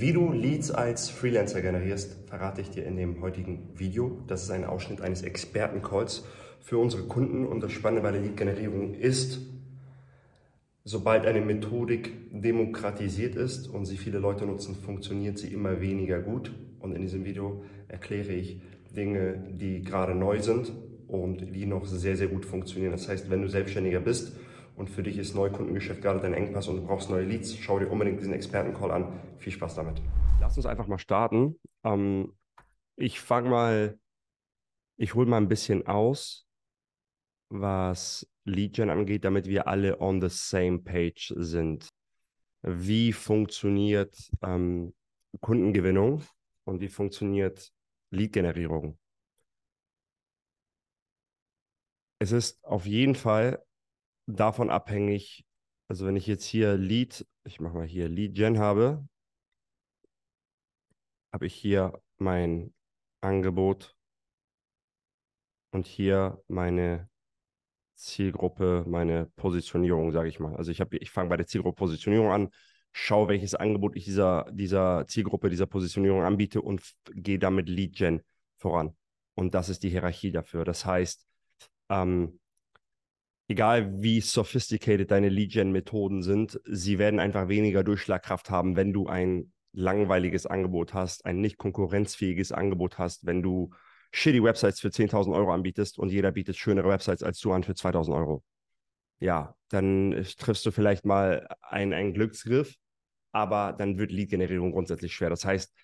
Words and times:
Wie 0.00 0.12
du 0.12 0.30
Leads 0.30 0.70
als 0.70 1.10
Freelancer 1.10 1.60
generierst, 1.60 2.28
verrate 2.28 2.60
ich 2.60 2.70
dir 2.70 2.86
in 2.86 2.96
dem 2.96 3.20
heutigen 3.20 3.70
Video. 3.74 4.22
Das 4.28 4.44
ist 4.44 4.50
ein 4.52 4.64
Ausschnitt 4.64 5.00
eines 5.00 5.22
Expertencalls 5.22 6.24
für 6.60 6.78
unsere 6.78 7.02
Kunden 7.02 7.44
und 7.44 7.64
das 7.64 7.72
Spannende 7.72 8.02
bei 8.02 8.12
der 8.12 8.20
Lead-Generierung 8.20 8.94
ist, 8.94 9.40
sobald 10.84 11.26
eine 11.26 11.40
Methodik 11.40 12.12
demokratisiert 12.30 13.34
ist 13.34 13.66
und 13.66 13.86
sie 13.86 13.96
viele 13.96 14.20
Leute 14.20 14.46
nutzen, 14.46 14.76
funktioniert 14.76 15.36
sie 15.36 15.52
immer 15.52 15.80
weniger 15.80 16.20
gut. 16.20 16.52
Und 16.78 16.92
in 16.94 17.02
diesem 17.02 17.24
Video 17.24 17.64
erkläre 17.88 18.34
ich 18.34 18.60
Dinge, 18.94 19.48
die 19.50 19.82
gerade 19.82 20.14
neu 20.14 20.40
sind 20.40 20.70
und 21.08 21.56
die 21.56 21.66
noch 21.66 21.86
sehr, 21.86 22.16
sehr 22.16 22.28
gut 22.28 22.44
funktionieren. 22.44 22.92
Das 22.92 23.08
heißt, 23.08 23.30
wenn 23.30 23.42
du 23.42 23.48
Selbstständiger 23.48 23.98
bist 23.98 24.30
und 24.78 24.88
für 24.88 25.02
dich 25.02 25.18
ist 25.18 25.34
Neukundengeschäft 25.34 26.00
gerade 26.02 26.20
dein 26.20 26.34
Engpass 26.34 26.68
und 26.68 26.76
du 26.76 26.86
brauchst 26.86 27.10
neue 27.10 27.24
Leads, 27.24 27.56
schau 27.56 27.80
dir 27.80 27.90
unbedingt 27.90 28.20
diesen 28.20 28.32
Expertencall 28.32 28.92
an. 28.92 29.20
Viel 29.38 29.52
Spaß 29.52 29.74
damit. 29.74 30.00
Lass 30.40 30.56
uns 30.56 30.66
einfach 30.66 30.86
mal 30.86 30.98
starten. 30.98 31.58
Ähm, 31.82 32.32
ich 32.96 33.20
fange 33.20 33.50
mal, 33.50 33.98
ich 34.96 35.14
hole 35.14 35.26
mal 35.26 35.38
ein 35.38 35.48
bisschen 35.48 35.86
aus, 35.86 36.46
was 37.48 38.28
Lead-Gen 38.44 38.88
angeht, 38.88 39.24
damit 39.24 39.46
wir 39.46 39.66
alle 39.66 40.00
on 40.00 40.20
the 40.20 40.28
same 40.30 40.78
page 40.78 41.34
sind. 41.36 41.88
Wie 42.62 43.12
funktioniert 43.12 44.30
ähm, 44.42 44.94
Kundengewinnung 45.40 46.22
und 46.64 46.80
wie 46.80 46.88
funktioniert 46.88 47.72
Lead-Generierung? 48.10 48.96
Es 52.20 52.32
ist 52.32 52.64
auf 52.64 52.86
jeden 52.86 53.14
Fall 53.14 53.62
davon 54.28 54.70
abhängig, 54.70 55.44
also 55.88 56.06
wenn 56.06 56.16
ich 56.16 56.26
jetzt 56.26 56.44
hier 56.44 56.76
Lead, 56.76 57.26
ich 57.44 57.60
mache 57.60 57.74
mal 57.76 57.86
hier 57.86 58.08
Lead 58.08 58.34
Gen 58.34 58.58
habe, 58.58 59.06
habe 61.32 61.46
ich 61.46 61.54
hier 61.54 62.00
mein 62.18 62.74
Angebot 63.20 63.96
und 65.70 65.86
hier 65.86 66.42
meine 66.48 67.08
Zielgruppe, 67.94 68.84
meine 68.86 69.26
Positionierung, 69.36 70.12
sage 70.12 70.28
ich 70.28 70.40
mal. 70.40 70.54
Also 70.56 70.70
ich 70.70 70.80
ich 70.80 71.10
fange 71.10 71.30
bei 71.30 71.36
der 71.36 71.46
Zielgruppe 71.46 71.76
Positionierung 71.76 72.30
an, 72.30 72.50
schaue, 72.92 73.28
welches 73.28 73.54
Angebot 73.54 73.96
ich 73.96 74.04
dieser, 74.04 74.46
dieser 74.52 75.06
Zielgruppe, 75.08 75.50
dieser 75.50 75.66
Positionierung 75.66 76.22
anbiete 76.22 76.62
und 76.62 76.82
gehe 77.12 77.38
damit 77.38 77.68
Lead 77.68 77.96
Gen 77.96 78.22
voran. 78.56 78.96
Und 79.34 79.54
das 79.54 79.68
ist 79.68 79.82
die 79.82 79.90
Hierarchie 79.90 80.32
dafür. 80.32 80.64
Das 80.64 80.84
heißt, 80.84 81.26
ähm, 81.88 82.40
egal 83.48 84.02
wie 84.02 84.20
sophisticated 84.20 85.10
deine 85.10 85.30
Lead-Gen-Methoden 85.30 86.22
sind, 86.22 86.60
sie 86.64 86.98
werden 86.98 87.18
einfach 87.18 87.48
weniger 87.48 87.82
Durchschlagkraft 87.82 88.50
haben, 88.50 88.76
wenn 88.76 88.92
du 88.92 89.06
ein 89.06 89.52
langweiliges 89.72 90.46
Angebot 90.46 90.94
hast, 90.94 91.24
ein 91.24 91.40
nicht 91.40 91.56
konkurrenzfähiges 91.56 92.52
Angebot 92.52 92.98
hast, 92.98 93.26
wenn 93.26 93.42
du 93.42 93.70
shitty 94.12 94.42
Websites 94.42 94.80
für 94.80 94.90
10.000 94.90 95.34
Euro 95.34 95.52
anbietest 95.52 95.98
und 95.98 96.10
jeder 96.10 96.32
bietet 96.32 96.56
schönere 96.56 96.88
Websites 96.88 97.22
als 97.22 97.40
du 97.40 97.52
an 97.52 97.62
für 97.62 97.72
2.000 97.74 98.14
Euro. 98.14 98.42
Ja, 99.20 99.56
dann 99.68 100.24
triffst 100.38 100.64
du 100.64 100.70
vielleicht 100.70 101.04
mal 101.04 101.48
einen, 101.60 101.92
einen 101.92 102.14
Glücksgriff, 102.14 102.76
aber 103.32 103.72
dann 103.72 103.98
wird 103.98 104.12
Lead-Generierung 104.12 104.72
grundsätzlich 104.72 105.14
schwer. 105.14 105.30
Das 105.30 105.44
heißt, 105.44 105.74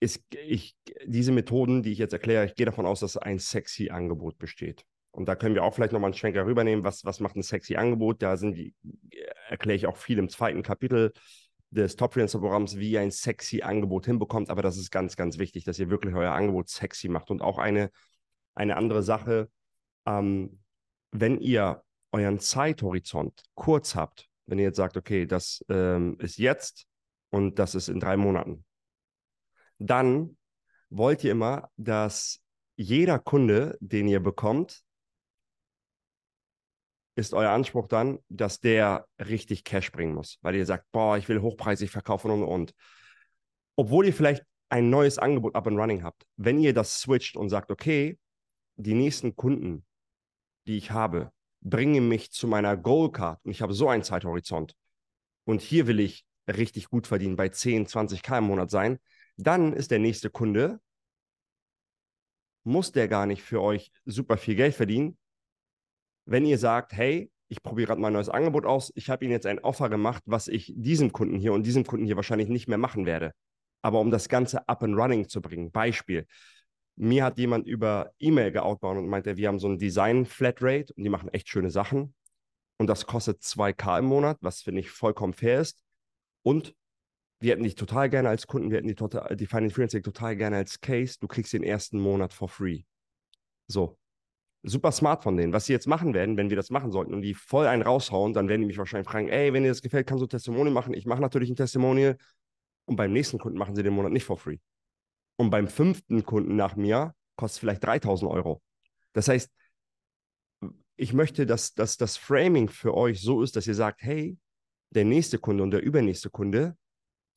ist, 0.00 0.22
ich, 0.30 0.76
diese 1.06 1.32
Methoden, 1.32 1.82
die 1.82 1.92
ich 1.92 1.98
jetzt 1.98 2.12
erkläre, 2.12 2.44
ich 2.44 2.56
gehe 2.56 2.66
davon 2.66 2.86
aus, 2.86 3.00
dass 3.00 3.16
ein 3.16 3.38
sexy 3.38 3.90
Angebot 3.90 4.36
besteht. 4.38 4.84
Und 5.12 5.26
da 5.26 5.36
können 5.36 5.54
wir 5.54 5.62
auch 5.62 5.74
vielleicht 5.74 5.92
nochmal 5.92 6.08
einen 6.08 6.16
Schwenker 6.16 6.46
rübernehmen. 6.46 6.84
Was, 6.84 7.04
was 7.04 7.20
macht 7.20 7.36
ein 7.36 7.42
sexy 7.42 7.76
Angebot? 7.76 8.22
Da 8.22 8.36
sind 8.36 8.56
die, 8.56 8.74
erkläre 9.48 9.76
ich 9.76 9.86
auch 9.86 9.96
viel 9.96 10.18
im 10.18 10.28
zweiten 10.28 10.62
Kapitel 10.62 11.12
des 11.70 11.96
Top 11.96 12.14
Freelancer 12.14 12.38
Programms, 12.38 12.78
wie 12.78 12.92
ihr 12.92 13.00
ein 13.00 13.10
sexy 13.10 13.62
Angebot 13.62 14.06
hinbekommt. 14.06 14.48
Aber 14.50 14.62
das 14.62 14.78
ist 14.78 14.90
ganz, 14.90 15.16
ganz 15.16 15.38
wichtig, 15.38 15.64
dass 15.64 15.78
ihr 15.78 15.90
wirklich 15.90 16.14
euer 16.14 16.32
Angebot 16.32 16.70
sexy 16.70 17.08
macht. 17.08 17.30
Und 17.30 17.42
auch 17.42 17.58
eine, 17.58 17.90
eine 18.54 18.76
andere 18.76 19.02
Sache, 19.02 19.50
ähm, 20.06 20.60
wenn 21.10 21.38
ihr 21.40 21.82
euren 22.10 22.38
Zeithorizont 22.38 23.42
kurz 23.54 23.94
habt, 23.94 24.28
wenn 24.46 24.58
ihr 24.58 24.66
jetzt 24.66 24.76
sagt, 24.76 24.96
okay, 24.96 25.26
das 25.26 25.64
ähm, 25.68 26.16
ist 26.20 26.38
jetzt 26.38 26.86
und 27.30 27.58
das 27.58 27.74
ist 27.74 27.88
in 27.88 28.00
drei 28.00 28.16
Monaten, 28.16 28.64
dann 29.78 30.36
wollt 30.88 31.22
ihr 31.24 31.32
immer, 31.32 31.70
dass 31.76 32.40
jeder 32.76 33.18
Kunde, 33.18 33.76
den 33.80 34.08
ihr 34.08 34.20
bekommt, 34.20 34.82
ist 37.14 37.34
euer 37.34 37.50
Anspruch 37.50 37.88
dann, 37.88 38.18
dass 38.28 38.60
der 38.60 39.06
richtig 39.18 39.64
Cash 39.64 39.92
bringen 39.92 40.14
muss, 40.14 40.38
weil 40.42 40.54
ihr 40.54 40.66
sagt, 40.66 40.90
boah, 40.92 41.18
ich 41.18 41.28
will 41.28 41.42
hochpreisig 41.42 41.90
verkaufen 41.90 42.30
und 42.30 42.42
und. 42.42 42.74
Obwohl 43.76 44.06
ihr 44.06 44.14
vielleicht 44.14 44.44
ein 44.68 44.88
neues 44.88 45.18
Angebot 45.18 45.54
up 45.54 45.66
and 45.66 45.78
running 45.78 46.02
habt, 46.02 46.26
wenn 46.36 46.58
ihr 46.58 46.72
das 46.72 47.00
switcht 47.00 47.36
und 47.36 47.50
sagt, 47.50 47.70
okay, 47.70 48.18
die 48.76 48.94
nächsten 48.94 49.36
Kunden, 49.36 49.84
die 50.66 50.78
ich 50.78 50.90
habe, 50.90 51.30
bringen 51.60 52.08
mich 52.08 52.32
zu 52.32 52.46
meiner 52.46 52.76
Goal 52.76 53.12
Card 53.12 53.40
und 53.44 53.50
ich 53.50 53.62
habe 53.62 53.74
so 53.74 53.88
einen 53.88 54.02
Zeithorizont 54.02 54.74
und 55.44 55.60
hier 55.60 55.86
will 55.86 56.00
ich 56.00 56.24
richtig 56.48 56.88
gut 56.88 57.06
verdienen, 57.06 57.36
bei 57.36 57.48
10, 57.48 57.86
20 57.86 58.22
K 58.22 58.38
im 58.38 58.44
Monat 58.44 58.70
sein, 58.70 58.98
dann 59.36 59.72
ist 59.72 59.90
der 59.90 59.98
nächste 59.98 60.30
Kunde, 60.30 60.80
muss 62.64 62.92
der 62.92 63.08
gar 63.08 63.26
nicht 63.26 63.42
für 63.42 63.60
euch 63.60 63.92
super 64.04 64.36
viel 64.36 64.54
Geld 64.54 64.74
verdienen, 64.74 65.18
wenn 66.24 66.46
ihr 66.46 66.58
sagt, 66.58 66.92
hey, 66.92 67.30
ich 67.48 67.62
probiere 67.62 67.88
gerade 67.88 68.00
mein 68.00 68.14
neues 68.14 68.28
Angebot 68.28 68.64
aus, 68.64 68.92
ich 68.94 69.10
habe 69.10 69.24
Ihnen 69.24 69.32
jetzt 69.32 69.46
ein 69.46 69.58
Offer 69.58 69.88
gemacht, 69.90 70.22
was 70.26 70.48
ich 70.48 70.72
diesem 70.74 71.12
Kunden 71.12 71.38
hier 71.38 71.52
und 71.52 71.66
diesem 71.66 71.84
Kunden 71.84 72.06
hier 72.06 72.16
wahrscheinlich 72.16 72.48
nicht 72.48 72.68
mehr 72.68 72.78
machen 72.78 73.04
werde. 73.04 73.32
Aber 73.82 74.00
um 74.00 74.10
das 74.10 74.28
Ganze 74.28 74.66
up 74.68 74.82
and 74.82 74.96
running 74.96 75.28
zu 75.28 75.42
bringen, 75.42 75.70
Beispiel, 75.70 76.26
mir 76.96 77.24
hat 77.24 77.38
jemand 77.38 77.66
über 77.66 78.12
E-Mail 78.18 78.52
geoutbound 78.52 78.98
und 78.98 79.08
meinte, 79.08 79.36
wir 79.36 79.48
haben 79.48 79.58
so 79.58 79.68
ein 79.68 79.78
Design-Flatrate 79.78 80.94
und 80.94 81.02
die 81.02 81.10
machen 81.10 81.28
echt 81.30 81.48
schöne 81.48 81.70
Sachen. 81.70 82.14
Und 82.78 82.86
das 82.86 83.06
kostet 83.06 83.42
2K 83.42 83.98
im 83.98 84.06
Monat, 84.06 84.38
was 84.40 84.62
finde 84.62 84.80
ich 84.80 84.90
vollkommen 84.90 85.32
fair 85.32 85.60
ist. 85.60 85.82
Und 86.42 86.74
wir 87.40 87.52
hätten 87.52 87.64
dich 87.64 87.74
total 87.74 88.08
gerne 88.08 88.28
als 88.28 88.46
Kunden, 88.46 88.70
wir 88.70 88.78
hätten 88.78 88.88
die, 88.88 88.94
total, 88.94 89.36
die 89.36 89.46
Finance 89.46 89.74
Freelancing 89.74 90.02
total 90.02 90.36
gerne 90.36 90.56
als 90.56 90.80
Case. 90.80 91.16
Du 91.20 91.26
kriegst 91.26 91.52
den 91.52 91.64
ersten 91.64 91.98
Monat 91.98 92.32
for 92.32 92.48
free. 92.48 92.82
So, 93.66 93.98
super 94.62 94.92
smart 94.92 95.22
von 95.22 95.36
denen. 95.36 95.52
Was 95.52 95.66
sie 95.66 95.72
jetzt 95.72 95.86
machen 95.86 96.14
werden, 96.14 96.36
wenn 96.36 96.50
wir 96.50 96.56
das 96.56 96.70
machen 96.70 96.92
sollten 96.92 97.14
und 97.14 97.22
die 97.22 97.34
voll 97.34 97.66
einen 97.66 97.82
raushauen, 97.82 98.32
dann 98.32 98.48
werden 98.48 98.60
die 98.60 98.66
mich 98.66 98.78
wahrscheinlich 98.78 99.08
fragen, 99.08 99.28
ey, 99.28 99.52
wenn 99.52 99.62
dir 99.64 99.70
das 99.70 99.82
gefällt, 99.82 100.06
kannst 100.06 100.22
du 100.22 100.26
ein 100.26 100.30
Testimonial 100.30 100.72
machen. 100.72 100.94
Ich 100.94 101.06
mache 101.06 101.20
natürlich 101.20 101.50
ein 101.50 101.56
Testimonial 101.56 102.16
und 102.86 102.96
beim 102.96 103.12
nächsten 103.12 103.38
Kunden 103.38 103.58
machen 103.58 103.74
sie 103.74 103.82
den 103.82 103.94
Monat 103.94 104.12
nicht 104.12 104.24
for 104.24 104.36
free. 104.36 104.58
Und 105.36 105.50
beim 105.50 105.66
fünften 105.66 106.24
Kunden 106.24 106.56
nach 106.56 106.76
mir 106.76 107.14
kostet 107.36 107.56
es 107.56 107.60
vielleicht 107.60 107.84
3000 107.84 108.30
Euro. 108.30 108.62
Das 109.12 109.28
heißt, 109.28 109.50
ich 110.96 111.12
möchte, 111.12 111.46
dass, 111.46 111.74
dass 111.74 111.96
das 111.96 112.16
Framing 112.16 112.68
für 112.68 112.94
euch 112.94 113.20
so 113.20 113.42
ist, 113.42 113.56
dass 113.56 113.66
ihr 113.66 113.74
sagt, 113.74 114.02
hey, 114.02 114.38
der 114.90 115.04
nächste 115.04 115.38
Kunde 115.38 115.62
und 115.62 115.70
der 115.70 115.82
übernächste 115.82 116.30
Kunde, 116.30 116.76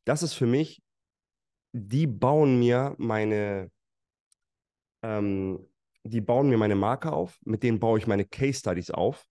das 0.05 0.23
ist 0.23 0.33
für 0.33 0.45
mich, 0.45 0.83
die 1.71 2.05
bauen 2.05 2.59
mir 2.59 2.95
meine, 2.97 3.71
ähm, 5.01 5.67
die 6.05 6.21
bauen 6.21 6.49
mir 6.49 6.57
meine 6.57 6.75
Marke 6.75 7.11
auf, 7.11 7.39
mit 7.45 7.63
denen 7.63 7.79
baue 7.79 7.97
ich 7.97 8.05
meine 8.05 8.25
Case 8.25 8.59
Studies 8.59 8.91
auf. 8.91 9.25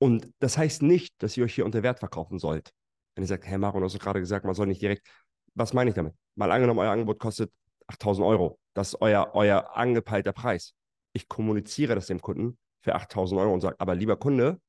Und 0.00 0.32
das 0.38 0.56
heißt 0.56 0.82
nicht, 0.82 1.20
dass 1.20 1.36
ihr 1.36 1.44
euch 1.44 1.54
hier 1.54 1.64
unter 1.64 1.82
Wert 1.82 1.98
verkaufen 1.98 2.38
sollt. 2.38 2.70
Wenn 3.14 3.24
ihr 3.24 3.28
sagt, 3.28 3.46
hey 3.46 3.58
Maron, 3.58 3.80
du 3.80 3.86
hast 3.86 3.98
gerade 3.98 4.20
gesagt, 4.20 4.44
man 4.44 4.54
soll 4.54 4.68
nicht 4.68 4.80
direkt. 4.80 5.06
Was 5.54 5.72
meine 5.72 5.90
ich 5.90 5.96
damit? 5.96 6.14
Mal 6.36 6.52
angenommen, 6.52 6.78
euer 6.78 6.92
Angebot 6.92 7.18
kostet 7.18 7.52
8000 7.88 8.24
Euro. 8.24 8.60
Das 8.74 8.90
ist 8.90 9.00
euer, 9.00 9.32
euer 9.34 9.76
angepeilter 9.76 10.32
Preis. 10.32 10.74
Ich 11.14 11.28
kommuniziere 11.28 11.96
das 11.96 12.06
dem 12.06 12.20
Kunden 12.20 12.58
für 12.80 12.94
8000 12.94 13.40
Euro 13.40 13.52
und 13.52 13.60
sage, 13.60 13.74
aber 13.80 13.96
lieber 13.96 14.16
Kunde, 14.16 14.60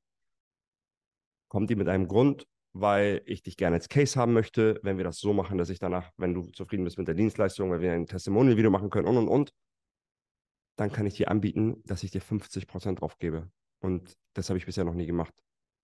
kommt 1.48 1.70
ihr 1.70 1.78
mit 1.78 1.90
einem 1.90 2.08
Grund, 2.08 2.48
weil 2.74 3.22
ich 3.26 3.44
dich 3.44 3.56
gerne 3.56 3.76
als 3.76 3.88
Case 3.88 4.20
haben 4.20 4.34
möchte, 4.34 4.80
wenn 4.82 4.98
wir 4.98 5.04
das 5.04 5.20
so 5.20 5.34
machen, 5.34 5.60
dass 5.60 5.70
ich 5.70 5.78
danach, 5.78 6.12
wenn 6.18 6.34
du 6.34 6.50
zufrieden 6.52 6.86
bist 6.86 6.98
mit 6.98 7.08
der 7.08 7.16
Dienstleistung, 7.16 7.70
weil 7.70 7.82
wir 7.82 7.92
ein 7.92 8.08
Testimonial-Video 8.08 8.72
machen 8.72 8.90
können 8.90 9.08
und 9.08 9.18
und 9.18 9.28
und, 9.28 9.52
dann 10.80 10.92
kann 10.94 11.06
ich 11.06 11.16
dir 11.16 11.30
anbieten, 11.30 11.82
dass 11.86 12.04
ich 12.04 12.12
dir 12.12 12.22
50 12.22 12.66
Prozent 12.66 13.02
drauf 13.02 13.18
gebe. 13.18 13.52
Und 13.82 14.16
das 14.34 14.50
habe 14.50 14.58
ich 14.58 14.66
bisher 14.66 14.86
noch 14.86 14.94
nie 14.94 15.06
gemacht. 15.06 15.34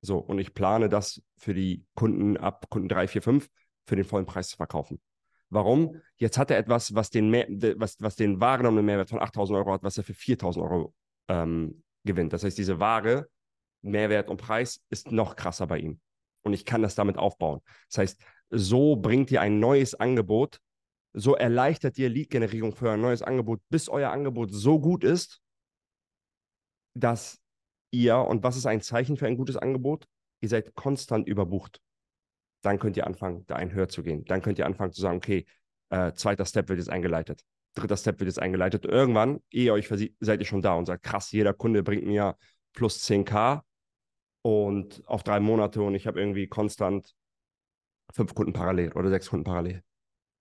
So, 0.02 0.18
und 0.18 0.40
ich 0.40 0.54
plane 0.54 0.88
das 0.88 1.22
für 1.38 1.54
die 1.54 1.86
Kunden 1.96 2.38
ab 2.38 2.70
Kunden 2.70 2.88
3, 2.88 3.10
4, 3.10 3.22
5 3.22 3.50
für 3.86 3.96
den 3.98 4.06
vollen 4.06 4.26
Preis 4.26 4.50
zu 4.50 4.56
verkaufen. 4.56 5.02
Warum? 5.50 6.02
Jetzt 6.16 6.38
hat 6.38 6.50
er 6.50 6.58
etwas, 6.58 6.96
was 6.96 7.10
den, 7.10 7.30
Mehr, 7.30 7.48
was, 7.78 7.98
was 8.00 8.16
den 8.16 8.40
wahrgenommenen 8.40 8.86
Mehrwert 8.86 9.10
von 9.10 9.22
8000 9.22 9.58
Euro 9.58 9.74
hat, 9.74 9.84
was 9.84 9.98
er 9.98 10.04
für 10.04 10.14
4000 10.14 10.64
Euro 10.64 10.94
ähm, 11.28 11.84
gewinnt. 12.06 12.32
Das 12.32 12.44
heißt, 12.44 12.58
diese 12.58 12.80
Ware, 12.80 13.28
Mehrwert 13.82 14.30
und 14.30 14.38
Preis 14.38 14.82
ist 14.90 15.12
noch 15.12 15.36
krasser 15.36 15.68
bei 15.68 15.80
ihm. 15.80 16.00
Und 16.44 16.54
ich 16.54 16.64
kann 16.64 16.82
das 16.82 16.96
damit 16.96 17.18
aufbauen. 17.18 17.60
Das 17.90 17.98
heißt, 17.98 18.22
so 18.50 18.96
bringt 18.96 19.30
ihr 19.32 19.42
ein 19.42 19.60
neues 19.60 19.94
Angebot 19.96 20.60
so 21.18 21.36
erleichtert 21.36 21.98
ihr 21.98 22.10
Lead-Generierung 22.10 22.76
für 22.76 22.92
ein 22.92 23.02
neues 23.02 23.22
Angebot, 23.22 23.62
bis 23.70 23.88
euer 23.88 24.12
Angebot 24.12 24.52
so 24.52 24.80
gut 24.80 25.04
ist, 25.04 25.42
dass 26.94 27.40
ihr, 27.92 28.18
und 28.18 28.44
was 28.44 28.58
ist 28.58 28.66
ein 28.66 28.82
Zeichen 28.82 29.16
für 29.16 29.26
ein 29.26 29.38
gutes 29.38 29.56
Angebot? 29.56 30.08
Ihr 30.42 30.50
seid 30.50 30.76
konstant 30.76 31.28
überbucht. 31.28 31.82
dann 32.62 32.80
könnt 32.80 32.98
ihr 32.98 33.06
anfangen, 33.06 33.46
da 33.46 33.56
einen 33.56 33.72
höher 33.72 33.88
zu 33.88 34.02
gehen. 34.02 34.26
Dann 34.26 34.42
könnt 34.42 34.58
ihr 34.58 34.66
anfangen 34.66 34.92
zu 34.92 35.00
sagen, 35.00 35.18
okay, 35.18 35.46
äh, 35.90 36.14
zweiter 36.14 36.46
Step 36.46 36.68
wird 36.68 36.80
jetzt 36.80 36.90
eingeleitet, 36.90 37.44
dritter 37.76 37.96
Step 37.96 38.20
wird 38.20 38.28
jetzt 38.28 38.42
eingeleitet. 38.42 38.86
Irgendwann, 38.86 39.40
ehe 39.52 39.66
ihr 39.66 39.74
euch 39.74 39.88
versieht, 39.88 40.16
seid 40.20 40.40
ihr 40.40 40.48
schon 40.48 40.64
da 40.64 40.74
und 40.74 40.88
sagt, 40.88 41.04
krass, 41.04 41.32
jeder 41.32 41.54
Kunde 41.54 41.84
bringt 41.84 42.06
mir 42.06 42.36
plus 42.74 43.04
10k 43.04 43.62
und 44.42 45.04
auf 45.06 45.24
drei 45.24 45.40
Monate 45.40 45.82
und 45.82 45.94
ich 45.94 46.08
habe 46.08 46.20
irgendwie 46.20 46.48
konstant 46.48 47.16
fünf 48.12 48.34
Kunden 48.34 48.54
parallel 48.54 48.94
oder 48.94 49.10
sechs 49.10 49.30
Kunden 49.30 49.46
parallel. 49.46 49.84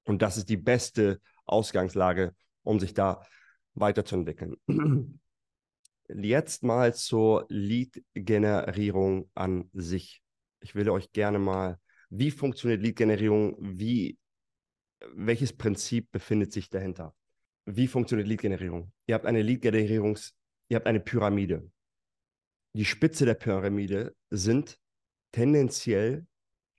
Und 0.05 0.23
das 0.23 0.37
ist 0.37 0.49
die 0.49 0.57
beste 0.57 1.21
Ausgangslage, 1.47 2.35
um 2.63 2.81
sich 2.81 2.95
da 2.95 3.23
weiterzuentwickeln. 3.75 4.57
Jetzt 6.09 6.63
mal 6.63 6.95
zur 6.95 7.47
Lead-Generierung 7.49 9.31
an 9.35 9.71
sich. 9.73 10.23
Ich 10.61 10.75
will 10.75 10.91
euch 10.91 11.13
gerne 11.13 11.39
mal, 11.39 11.79
wie 12.11 12.31
funktioniert 12.31 12.83
Lead-Generierung? 12.83 13.57
Wie, 13.59 14.19
welches 15.15 15.53
Prinzip 15.53 16.13
befindet 16.13 16.53
sich 16.53 16.69
dahinter? 16.69 17.15
Wie 17.65 17.87
funktioniert 17.87 18.29
Lead-Generierung? 18.29 18.93
Ihr 19.07 19.15
habt 19.15 19.25
eine 19.25 19.43
Lead-Generierungs, 19.43 20.35
ihr 20.69 20.77
habt 20.77 20.87
eine 20.87 21.01
Pyramide. 21.01 21.71
Die 22.75 22.85
Spitze 22.85 23.25
der 23.25 23.35
Pyramide 23.35 24.15
sind 24.31 24.79
tendenziell 25.33 26.27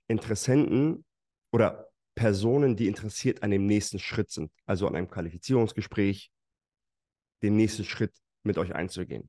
Interessenten 0.08 1.04
oder 1.50 1.88
Personen, 2.16 2.74
die 2.74 2.88
interessiert 2.88 3.44
an 3.44 3.52
dem 3.52 3.66
nächsten 3.66 4.00
Schritt 4.00 4.30
sind, 4.30 4.50
also 4.64 4.88
an 4.88 4.96
einem 4.96 5.08
Qualifizierungsgespräch, 5.08 6.32
den 7.42 7.56
nächsten 7.56 7.84
Schritt 7.84 8.12
mit 8.42 8.58
euch 8.58 8.74
einzugehen. 8.74 9.28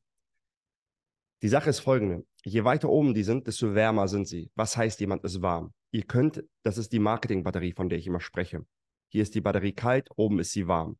Die 1.43 1.49
Sache 1.49 1.69
ist 1.69 1.81
folgende. 1.81 2.25
Je 2.43 2.63
weiter 2.63 2.89
oben 2.89 3.13
die 3.13 3.23
sind, 3.23 3.45
desto 3.45 3.75
wärmer 3.75 4.07
sind 4.07 4.27
sie. 4.27 4.49
Was 4.55 4.75
heißt, 4.75 4.99
jemand 5.01 5.23
ist 5.23 5.41
warm? 5.41 5.73
Ihr 5.91 6.03
könnt, 6.03 6.43
das 6.63 6.77
ist 6.79 6.91
die 6.93 6.99
Marketingbatterie, 6.99 7.73
von 7.73 7.89
der 7.89 7.99
ich 7.99 8.07
immer 8.07 8.21
spreche. 8.21 8.65
Hier 9.09 9.21
ist 9.21 9.35
die 9.35 9.41
Batterie 9.41 9.73
kalt, 9.73 10.09
oben 10.15 10.39
ist 10.39 10.51
sie 10.53 10.67
warm. 10.67 10.97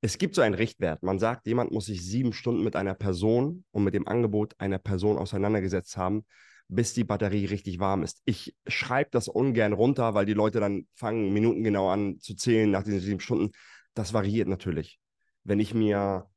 Es 0.00 0.18
gibt 0.18 0.34
so 0.34 0.42
einen 0.42 0.54
Richtwert. 0.54 1.02
Man 1.02 1.18
sagt, 1.18 1.46
jemand 1.46 1.70
muss 1.70 1.86
sich 1.86 2.04
sieben 2.04 2.32
Stunden 2.32 2.62
mit 2.62 2.76
einer 2.76 2.94
Person 2.94 3.64
und 3.70 3.84
mit 3.84 3.94
dem 3.94 4.06
Angebot 4.06 4.54
einer 4.58 4.78
Person 4.78 5.16
auseinandergesetzt 5.16 5.96
haben, 5.96 6.24
bis 6.68 6.92
die 6.92 7.04
Batterie 7.04 7.46
richtig 7.46 7.78
warm 7.80 8.02
ist. 8.02 8.20
Ich 8.24 8.54
schreibe 8.66 9.10
das 9.10 9.28
ungern 9.28 9.72
runter, 9.72 10.14
weil 10.14 10.26
die 10.26 10.34
Leute 10.34 10.60
dann 10.60 10.86
fangen 10.94 11.32
minutengenau 11.32 11.90
an 11.90 12.20
zu 12.20 12.34
zählen 12.36 12.70
nach 12.70 12.82
diesen 12.82 13.00
sieben 13.00 13.20
Stunden. 13.20 13.52
Das 13.94 14.12
variiert 14.12 14.48
natürlich. 14.48 15.00
Wenn 15.44 15.60
ich 15.60 15.72
mir 15.72 16.28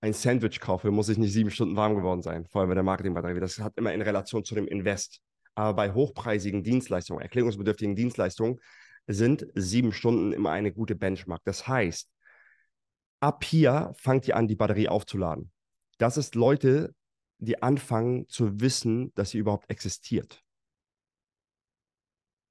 ein 0.00 0.12
Sandwich 0.12 0.60
kaufe, 0.60 0.90
muss 0.90 1.08
ich 1.08 1.18
nicht 1.18 1.32
sieben 1.32 1.50
Stunden 1.50 1.76
warm 1.76 1.96
geworden 1.96 2.22
sein, 2.22 2.46
vor 2.46 2.60
allem 2.60 2.70
bei 2.70 2.74
der 2.74 2.84
Marketingbatterie. 2.84 3.40
Das 3.40 3.58
hat 3.58 3.76
immer 3.76 3.92
in 3.92 4.00
Relation 4.00 4.44
zu 4.44 4.54
dem 4.54 4.68
Invest. 4.68 5.20
Aber 5.56 5.74
bei 5.74 5.92
hochpreisigen 5.92 6.62
Dienstleistungen, 6.62 7.20
erklärungsbedürftigen 7.20 7.96
Dienstleistungen, 7.96 8.60
sind 9.08 9.46
sieben 9.54 9.92
Stunden 9.92 10.32
immer 10.32 10.52
eine 10.52 10.72
gute 10.72 10.94
Benchmark. 10.94 11.42
Das 11.44 11.66
heißt, 11.66 12.08
ab 13.18 13.44
hier 13.44 13.92
fangt 13.96 14.28
ihr 14.28 14.36
an, 14.36 14.46
die 14.46 14.56
Batterie 14.56 14.88
aufzuladen. 14.88 15.50
Das 15.98 16.16
ist 16.16 16.36
Leute, 16.36 16.94
die 17.40 17.62
anfangen 17.62 18.28
zu 18.28 18.60
wissen, 18.60 19.12
dass 19.14 19.30
sie 19.30 19.38
überhaupt 19.38 19.70
existiert. 19.70 20.42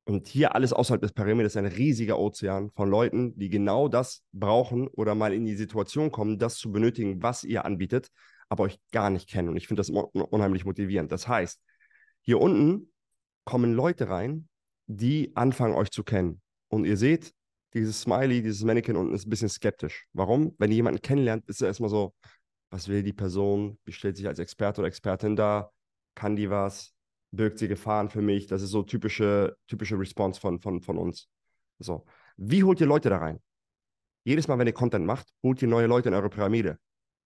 Und 0.05 0.27
hier 0.27 0.55
alles 0.55 0.73
außerhalb 0.73 1.01
des 1.01 1.13
Perimeters 1.13 1.53
ist 1.53 1.57
ein 1.57 1.67
riesiger 1.67 2.17
Ozean 2.17 2.71
von 2.71 2.89
Leuten, 2.89 3.37
die 3.37 3.49
genau 3.49 3.87
das 3.87 4.23
brauchen 4.33 4.87
oder 4.87 5.13
mal 5.13 5.33
in 5.33 5.45
die 5.45 5.55
Situation 5.55 6.11
kommen, 6.11 6.39
das 6.39 6.57
zu 6.57 6.71
benötigen, 6.71 7.21
was 7.21 7.43
ihr 7.43 7.63
anbietet, 7.63 8.09
aber 8.49 8.63
euch 8.63 8.79
gar 8.91 9.11
nicht 9.11 9.29
kennen. 9.29 9.49
Und 9.49 9.57
ich 9.57 9.67
finde 9.67 9.81
das 9.81 9.91
unheimlich 9.91 10.65
motivierend. 10.65 11.11
Das 11.11 11.27
heißt, 11.27 11.61
hier 12.21 12.41
unten 12.41 12.91
kommen 13.45 13.73
Leute 13.73 14.09
rein, 14.09 14.49
die 14.87 15.35
anfangen 15.35 15.75
euch 15.75 15.91
zu 15.91 16.03
kennen. 16.03 16.41
Und 16.69 16.85
ihr 16.85 16.97
seht, 16.97 17.31
dieses 17.75 18.01
Smiley, 18.01 18.41
dieses 18.41 18.63
Mannequin 18.63 18.95
unten 18.95 19.13
ist 19.13 19.27
ein 19.27 19.29
bisschen 19.29 19.49
skeptisch. 19.49 20.07
Warum? 20.13 20.55
Wenn 20.57 20.71
ihr 20.71 20.77
jemanden 20.77 21.03
kennenlernt, 21.03 21.47
ist 21.47 21.61
er 21.61 21.67
erstmal 21.67 21.91
so, 21.91 22.15
was 22.69 22.87
will 22.87 23.03
die 23.03 23.13
Person, 23.13 23.79
wie 23.85 23.91
stellt 23.91 24.17
sich 24.17 24.27
als 24.27 24.39
Experte 24.39 24.81
oder 24.81 24.87
Expertin 24.87 25.35
dar, 25.35 25.73
kann 26.15 26.35
die 26.35 26.49
was, 26.49 26.93
birgt 27.31 27.59
sie 27.59 27.67
Gefahren 27.67 28.09
für 28.09 28.21
mich, 28.21 28.47
das 28.47 28.61
ist 28.61 28.71
so 28.71 28.83
typische, 28.83 29.57
typische 29.67 29.97
Response 29.97 30.39
von, 30.39 30.59
von, 30.59 30.81
von 30.81 30.97
uns. 30.97 31.29
So, 31.79 32.05
wie 32.37 32.63
holt 32.63 32.81
ihr 32.81 32.87
Leute 32.87 33.09
da 33.09 33.17
rein? 33.17 33.41
Jedes 34.23 34.47
Mal, 34.47 34.59
wenn 34.59 34.67
ihr 34.67 34.73
Content 34.73 35.05
macht, 35.05 35.27
holt 35.43 35.61
ihr 35.61 35.67
neue 35.67 35.87
Leute 35.87 36.09
in 36.09 36.15
eure 36.15 36.29
Pyramide. 36.29 36.77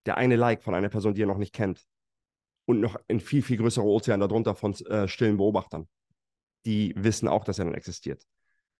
Der 0.05 0.17
eine 0.17 0.35
Like 0.35 0.63
von 0.63 0.75
einer 0.75 0.89
Person, 0.89 1.13
die 1.13 1.21
ihr 1.21 1.27
noch 1.27 1.37
nicht 1.37 1.53
kennt. 1.53 1.83
Und 2.65 2.79
noch 2.79 2.97
ein 3.09 3.19
viel, 3.19 3.41
viel 3.41 3.57
größerer 3.57 3.85
Ozean 3.85 4.19
darunter 4.19 4.55
von 4.55 4.73
äh, 4.85 5.07
stillen 5.07 5.37
Beobachtern. 5.37 5.89
Die 6.65 6.93
wissen 6.95 7.27
auch, 7.27 7.43
dass 7.43 7.59
er 7.59 7.65
dann 7.65 7.73
existiert. 7.73 8.23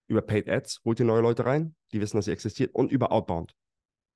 Über 0.07 0.21
Paid 0.21 0.47
Ads 0.47 0.81
holt 0.85 0.99
ihr 0.99 1.05
neue 1.05 1.21
Leute 1.21 1.45
rein, 1.45 1.75
die 1.91 1.99
wissen, 1.99 2.17
dass 2.17 2.27
ihr 2.27 2.33
existiert. 2.33 2.73
Und 2.73 2.91
über 2.91 3.11
Outbound. 3.11 3.55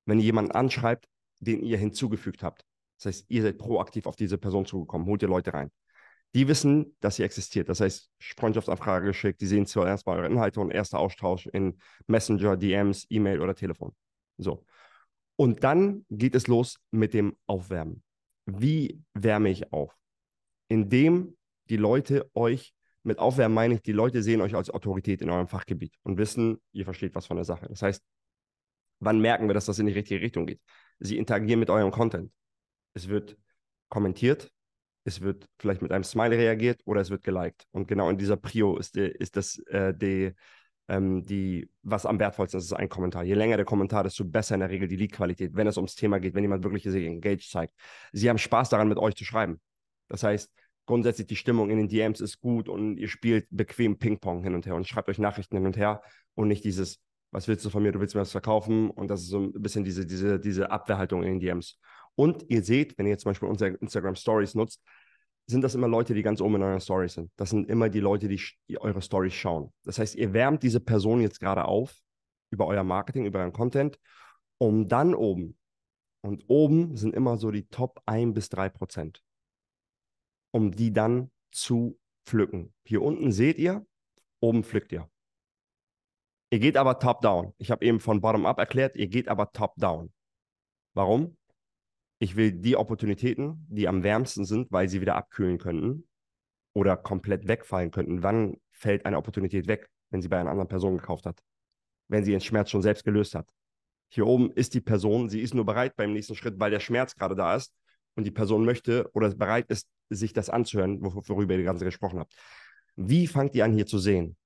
Wenn 0.06 0.18
ihr 0.18 0.24
jemanden 0.24 0.52
anschreibt, 0.52 1.06
den 1.40 1.62
ihr 1.62 1.78
hinzugefügt 1.78 2.42
habt. 2.42 2.64
Das 2.98 3.06
heißt, 3.06 3.26
ihr 3.28 3.42
seid 3.42 3.58
proaktiv 3.58 4.06
auf 4.06 4.16
diese 4.16 4.38
Person 4.38 4.66
zugekommen, 4.66 5.06
holt 5.06 5.22
ihr 5.22 5.28
Leute 5.28 5.54
rein. 5.54 5.70
Die 6.34 6.46
wissen, 6.46 6.96
dass 7.00 7.16
sie 7.16 7.22
existiert. 7.22 7.68
Das 7.68 7.80
heißt, 7.80 8.10
Freundschaftsanfrage 8.36 9.06
geschickt, 9.06 9.40
die 9.40 9.46
sehen 9.46 9.66
zuerst 9.66 10.06
mal 10.06 10.18
eure 10.18 10.26
Inhalte 10.26 10.60
und 10.60 10.70
erster 10.70 10.98
Austausch 10.98 11.46
in 11.46 11.78
Messenger, 12.06 12.56
DMs, 12.56 13.06
E-Mail 13.08 13.40
oder 13.40 13.54
Telefon. 13.54 13.94
So. 14.36 14.64
Und 15.36 15.64
dann 15.64 16.04
geht 16.10 16.34
es 16.34 16.46
los 16.46 16.78
mit 16.90 17.14
dem 17.14 17.36
Aufwärmen. 17.46 18.02
Wie 18.44 19.00
wärme 19.14 19.50
ich 19.50 19.72
auf? 19.72 19.94
Indem 20.68 21.36
die 21.70 21.76
Leute 21.76 22.30
euch, 22.34 22.74
mit 23.04 23.18
Aufwärmen 23.18 23.54
meine 23.54 23.74
ich, 23.74 23.82
die 23.82 23.92
Leute 23.92 24.22
sehen 24.22 24.40
euch 24.40 24.54
als 24.54 24.70
Autorität 24.70 25.22
in 25.22 25.30
eurem 25.30 25.48
Fachgebiet 25.48 25.94
und 26.02 26.18
wissen, 26.18 26.60
ihr 26.72 26.84
versteht 26.84 27.14
was 27.14 27.26
von 27.26 27.36
der 27.36 27.44
Sache. 27.44 27.66
Das 27.68 27.80
heißt, 27.80 28.02
wann 29.00 29.20
merken 29.20 29.48
wir, 29.48 29.54
dass 29.54 29.66
das 29.66 29.78
in 29.78 29.86
die 29.86 29.92
richtige 29.92 30.20
Richtung 30.20 30.46
geht? 30.46 30.60
Sie 30.98 31.18
interagieren 31.18 31.60
mit 31.60 31.70
eurem 31.70 31.90
Content. 31.90 32.32
Es 32.94 33.08
wird 33.08 33.36
kommentiert, 33.88 34.50
es 35.04 35.20
wird 35.20 35.48
vielleicht 35.58 35.82
mit 35.82 35.92
einem 35.92 36.04
Smiley 36.04 36.36
reagiert 36.36 36.80
oder 36.84 37.00
es 37.00 37.10
wird 37.10 37.24
geliked. 37.24 37.66
Und 37.70 37.88
genau 37.88 38.10
in 38.10 38.18
dieser 38.18 38.36
Prio 38.36 38.76
ist, 38.76 38.96
die, 38.96 39.06
ist 39.06 39.36
das 39.36 39.58
äh, 39.68 39.94
die, 39.94 40.32
ähm, 40.88 41.24
die, 41.24 41.70
was 41.82 42.06
am 42.06 42.18
wertvollsten 42.18 42.58
ist, 42.58 42.66
ist 42.66 42.72
ein 42.72 42.88
Kommentar. 42.88 43.24
Je 43.24 43.34
länger 43.34 43.56
der 43.56 43.66
Kommentar, 43.66 44.04
desto 44.04 44.24
besser 44.24 44.54
in 44.54 44.60
der 44.60 44.70
Regel 44.70 44.88
die 44.88 44.96
Lead-Qualität, 44.96 45.54
wenn 45.54 45.66
es 45.66 45.76
ums 45.76 45.94
Thema 45.94 46.18
geht, 46.18 46.34
wenn 46.34 46.44
jemand 46.44 46.64
wirklich 46.64 46.82
sich 46.84 47.06
engaged 47.06 47.50
zeigt. 47.50 47.74
Sie 48.12 48.28
haben 48.28 48.38
Spaß 48.38 48.68
daran, 48.70 48.88
mit 48.88 48.98
euch 48.98 49.14
zu 49.14 49.24
schreiben. 49.24 49.60
Das 50.08 50.22
heißt, 50.22 50.50
grundsätzlich 50.86 51.26
die 51.26 51.36
Stimmung 51.36 51.70
in 51.70 51.76
den 51.78 51.88
DMs 51.88 52.20
ist 52.20 52.40
gut 52.40 52.68
und 52.68 52.96
ihr 52.96 53.08
spielt 53.08 53.46
bequem 53.50 53.98
Ping-Pong 53.98 54.42
hin 54.42 54.54
und 54.54 54.66
her 54.66 54.74
und 54.74 54.88
schreibt 54.88 55.08
euch 55.08 55.18
Nachrichten 55.18 55.56
hin 55.56 55.66
und 55.66 55.76
her 55.76 56.02
und 56.34 56.48
nicht 56.48 56.64
dieses 56.64 57.00
was 57.30 57.48
willst 57.48 57.64
du 57.64 57.70
von 57.70 57.82
mir, 57.82 57.92
du 57.92 58.00
willst 58.00 58.14
mir 58.14 58.20
was 58.20 58.32
verkaufen 58.32 58.90
und 58.90 59.08
das 59.08 59.22
ist 59.22 59.28
so 59.28 59.40
ein 59.40 59.52
bisschen 59.52 59.84
diese, 59.84 60.06
diese, 60.06 60.40
diese 60.40 60.70
Abwehrhaltung 60.70 61.22
in 61.22 61.32
den 61.32 61.40
DMs. 61.40 61.78
Und 62.14 62.44
ihr 62.48 62.62
seht, 62.62 62.98
wenn 62.98 63.06
ihr 63.06 63.12
jetzt 63.12 63.22
zum 63.22 63.30
Beispiel 63.30 63.48
unsere 63.48 63.74
Instagram 63.76 64.16
Stories 64.16 64.54
nutzt, 64.54 64.82
sind 65.46 65.62
das 65.62 65.74
immer 65.74 65.88
Leute, 65.88 66.14
die 66.14 66.22
ganz 66.22 66.40
oben 66.40 66.56
in 66.56 66.62
euren 66.62 66.80
Stories 66.80 67.14
sind. 67.14 67.30
Das 67.36 67.50
sind 67.50 67.70
immer 67.70 67.88
die 67.88 68.00
Leute, 68.00 68.28
die, 68.28 68.40
eure 68.78 69.00
Stories 69.00 69.34
schauen. 69.34 69.72
Das 69.84 69.98
heißt, 69.98 70.14
ihr 70.14 70.32
wärmt 70.32 70.62
diese 70.62 70.80
Person 70.80 71.20
jetzt 71.20 71.40
gerade 71.40 71.64
auf 71.64 71.94
über 72.50 72.66
euer 72.66 72.84
Marketing, 72.84 73.24
über 73.24 73.40
euren 73.40 73.52
Content, 73.52 73.98
um 74.58 74.88
dann 74.88 75.14
oben, 75.14 75.58
und 76.20 76.44
oben 76.48 76.96
sind 76.96 77.14
immer 77.14 77.36
so 77.36 77.50
die 77.50 77.68
Top 77.68 78.02
1 78.06 78.34
bis 78.34 78.48
3 78.48 78.68
Prozent, 78.68 79.22
um 80.50 80.72
die 80.72 80.92
dann 80.92 81.30
zu 81.52 81.98
pflücken. 82.26 82.74
Hier 82.84 83.02
unten 83.02 83.32
seht 83.32 83.58
ihr, 83.58 83.86
oben 84.40 84.64
pflückt 84.64 84.92
ihr. 84.92 85.08
Ihr 86.50 86.58
geht 86.58 86.76
aber 86.76 86.98
top-down. 86.98 87.52
Ich 87.58 87.70
habe 87.70 87.84
eben 87.84 88.00
von 88.00 88.20
bottom-up 88.20 88.58
erklärt, 88.58 88.96
ihr 88.96 89.08
geht 89.08 89.28
aber 89.28 89.52
top-down. 89.52 90.12
Warum? 90.94 91.36
Ich 92.18 92.36
will 92.36 92.52
die 92.52 92.76
Opportunitäten, 92.76 93.66
die 93.68 93.86
am 93.86 94.02
wärmsten 94.02 94.44
sind, 94.44 94.72
weil 94.72 94.88
sie 94.88 95.00
wieder 95.00 95.14
abkühlen 95.14 95.58
könnten 95.58 96.08
oder 96.72 96.96
komplett 96.96 97.46
wegfallen 97.46 97.90
könnten. 97.90 98.22
Wann 98.22 98.56
fällt 98.70 99.06
eine 99.06 99.18
Opportunität 99.18 99.68
weg, 99.68 99.88
wenn 100.10 100.22
sie 100.22 100.28
bei 100.28 100.38
einer 100.38 100.50
anderen 100.50 100.68
Person 100.68 100.96
gekauft 100.96 101.26
hat? 101.26 101.38
Wenn 102.08 102.24
sie 102.24 102.32
den 102.32 102.40
Schmerz 102.40 102.70
schon 102.70 102.82
selbst 102.82 103.04
gelöst 103.04 103.34
hat. 103.34 103.48
Hier 104.10 104.26
oben 104.26 104.50
ist 104.52 104.72
die 104.72 104.80
Person, 104.80 105.28
sie 105.28 105.42
ist 105.42 105.54
nur 105.54 105.66
bereit 105.66 105.94
beim 105.96 106.14
nächsten 106.14 106.34
Schritt, 106.34 106.58
weil 106.58 106.70
der 106.70 106.80
Schmerz 106.80 107.14
gerade 107.14 107.36
da 107.36 107.54
ist 107.54 107.74
und 108.16 108.24
die 108.24 108.30
Person 108.30 108.64
möchte 108.64 109.08
oder 109.12 109.28
bereit 109.34 109.66
ist, 109.68 109.86
sich 110.08 110.32
das 110.32 110.48
anzuhören, 110.48 111.02
worüber 111.02 111.54
ihr 111.54 111.64
ganze 111.64 111.84
gesprochen 111.84 112.18
habt. 112.18 112.34
Wie 112.96 113.26
fangt 113.26 113.54
ihr 113.54 113.66
an, 113.66 113.74
hier 113.74 113.86
zu 113.86 113.98
sehen? 113.98 114.36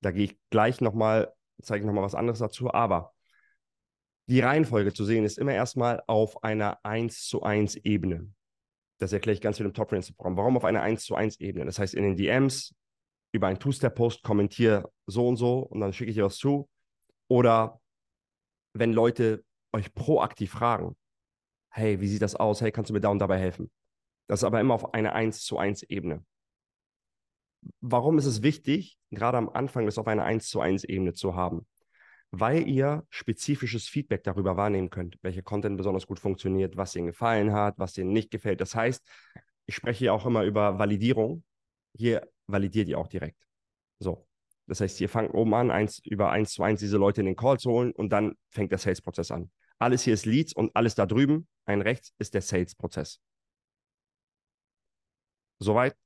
Da 0.00 0.10
gehe 0.10 0.24
ich 0.24 0.38
gleich 0.50 0.80
nochmal, 0.80 1.32
zeige 1.62 1.80
ich 1.80 1.86
nochmal 1.86 2.04
was 2.04 2.14
anderes 2.14 2.38
dazu. 2.38 2.72
Aber 2.72 3.12
die 4.26 4.40
Reihenfolge 4.40 4.92
zu 4.92 5.04
sehen 5.04 5.24
ist 5.24 5.38
immer 5.38 5.52
erstmal 5.52 6.02
auf 6.06 6.42
einer 6.44 6.78
1 6.84 7.26
zu 7.26 7.42
1 7.42 7.76
Ebene. 7.76 8.32
Das 8.98 9.12
erkläre 9.12 9.34
ich 9.34 9.40
ganz 9.40 9.56
viel 9.56 9.66
im 9.66 9.74
Top 9.74 9.90
Friends 9.90 10.12
Programm. 10.12 10.36
Warum 10.36 10.56
auf 10.56 10.64
einer 10.64 10.82
1 10.82 11.04
zu 11.04 11.14
1 11.14 11.40
Ebene? 11.40 11.64
Das 11.64 11.78
heißt, 11.78 11.94
in 11.94 12.04
den 12.04 12.16
DMs 12.16 12.74
über 13.32 13.46
einen 13.46 13.58
Two-Step-Post 13.58 14.22
kommentiere 14.22 14.90
so 15.06 15.26
und 15.28 15.36
so 15.36 15.60
und 15.60 15.80
dann 15.80 15.92
schicke 15.92 16.10
ich 16.10 16.16
dir 16.16 16.24
was 16.24 16.36
zu. 16.36 16.68
Oder 17.28 17.80
wenn 18.72 18.92
Leute 18.92 19.44
euch 19.72 19.94
proaktiv 19.94 20.50
fragen, 20.50 20.96
hey, 21.70 22.00
wie 22.00 22.08
sieht 22.08 22.22
das 22.22 22.36
aus? 22.36 22.60
Hey, 22.60 22.72
kannst 22.72 22.90
du 22.90 22.94
mir 22.94 23.00
da 23.00 23.08
und 23.08 23.18
dabei 23.18 23.38
helfen? 23.38 23.70
Das 24.26 24.40
ist 24.40 24.44
aber 24.44 24.60
immer 24.60 24.74
auf 24.74 24.94
einer 24.94 25.12
1 25.12 25.42
zu 25.42 25.58
1 25.58 25.84
Ebene. 25.84 26.24
Warum 27.80 28.18
ist 28.18 28.26
es 28.26 28.42
wichtig, 28.42 28.98
gerade 29.10 29.38
am 29.38 29.48
Anfang 29.48 29.86
das 29.86 29.98
auf 29.98 30.06
einer 30.06 30.24
1 30.24 30.48
zu 30.48 30.60
1 30.60 30.84
Ebene 30.84 31.12
zu 31.12 31.34
haben? 31.34 31.66
Weil 32.30 32.68
ihr 32.68 33.04
spezifisches 33.10 33.88
Feedback 33.88 34.22
darüber 34.22 34.56
wahrnehmen 34.56 34.90
könnt, 34.90 35.18
welcher 35.22 35.42
Content 35.42 35.76
besonders 35.76 36.06
gut 36.06 36.20
funktioniert, 36.20 36.76
was 36.76 36.94
ihnen 36.94 37.08
gefallen 37.08 37.52
hat, 37.52 37.78
was 37.78 37.98
ihnen 37.98 38.12
nicht 38.12 38.30
gefällt. 38.30 38.60
Das 38.60 38.74
heißt, 38.74 39.04
ich 39.66 39.74
spreche 39.74 39.98
hier 39.98 40.14
auch 40.14 40.26
immer 40.26 40.44
über 40.44 40.78
Validierung. 40.78 41.42
Hier 41.96 42.28
validiert 42.46 42.88
ihr 42.88 42.98
auch 42.98 43.08
direkt. 43.08 43.38
So. 43.98 44.26
Das 44.66 44.80
heißt, 44.80 45.00
ihr 45.00 45.08
fangt 45.08 45.34
oben 45.34 45.52
an, 45.54 45.72
eins, 45.72 46.00
über 46.04 46.30
eins 46.30 46.52
zu 46.52 46.62
eins 46.62 46.78
diese 46.78 46.96
Leute 46.96 47.22
in 47.22 47.26
den 47.26 47.34
Call 47.34 47.58
zu 47.58 47.70
holen 47.72 47.90
und 47.90 48.10
dann 48.10 48.36
fängt 48.50 48.70
der 48.70 48.78
Sales-Prozess 48.78 49.32
an. 49.32 49.50
Alles 49.80 50.02
hier 50.02 50.14
ist 50.14 50.26
Leads 50.26 50.52
und 50.52 50.70
alles 50.76 50.94
da 50.94 51.06
drüben, 51.06 51.48
ein 51.64 51.82
rechts, 51.82 52.14
ist 52.18 52.34
der 52.34 52.42
Sales-Prozess. 52.42 53.20
Soweit 55.58 55.96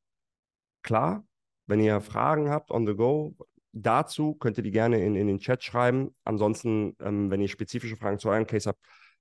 klar? 0.83 1.27
Wenn 1.67 1.81
ihr 1.81 2.01
Fragen 2.01 2.51
habt 2.51 2.71
on 2.71 2.87
the 2.87 2.95
go 2.95 3.35
dazu, 3.73 4.35
könnt 4.35 4.57
ihr 4.59 4.63
die 4.63 4.71
gerne 4.71 5.05
in, 5.05 5.17
in 5.17 5.27
den 5.27 5.39
Chat 5.39 5.65
schreiben. 5.65 6.15
Ansonsten, 6.25 6.97
ähm, 7.01 7.31
wenn 7.31 7.41
ihr 7.41 7.49
spezifische 7.49 7.97
Fragen 7.97 8.19
zu 8.19 8.29
eurem 8.29 8.47
Case 8.47 8.69
habt, 8.69 8.81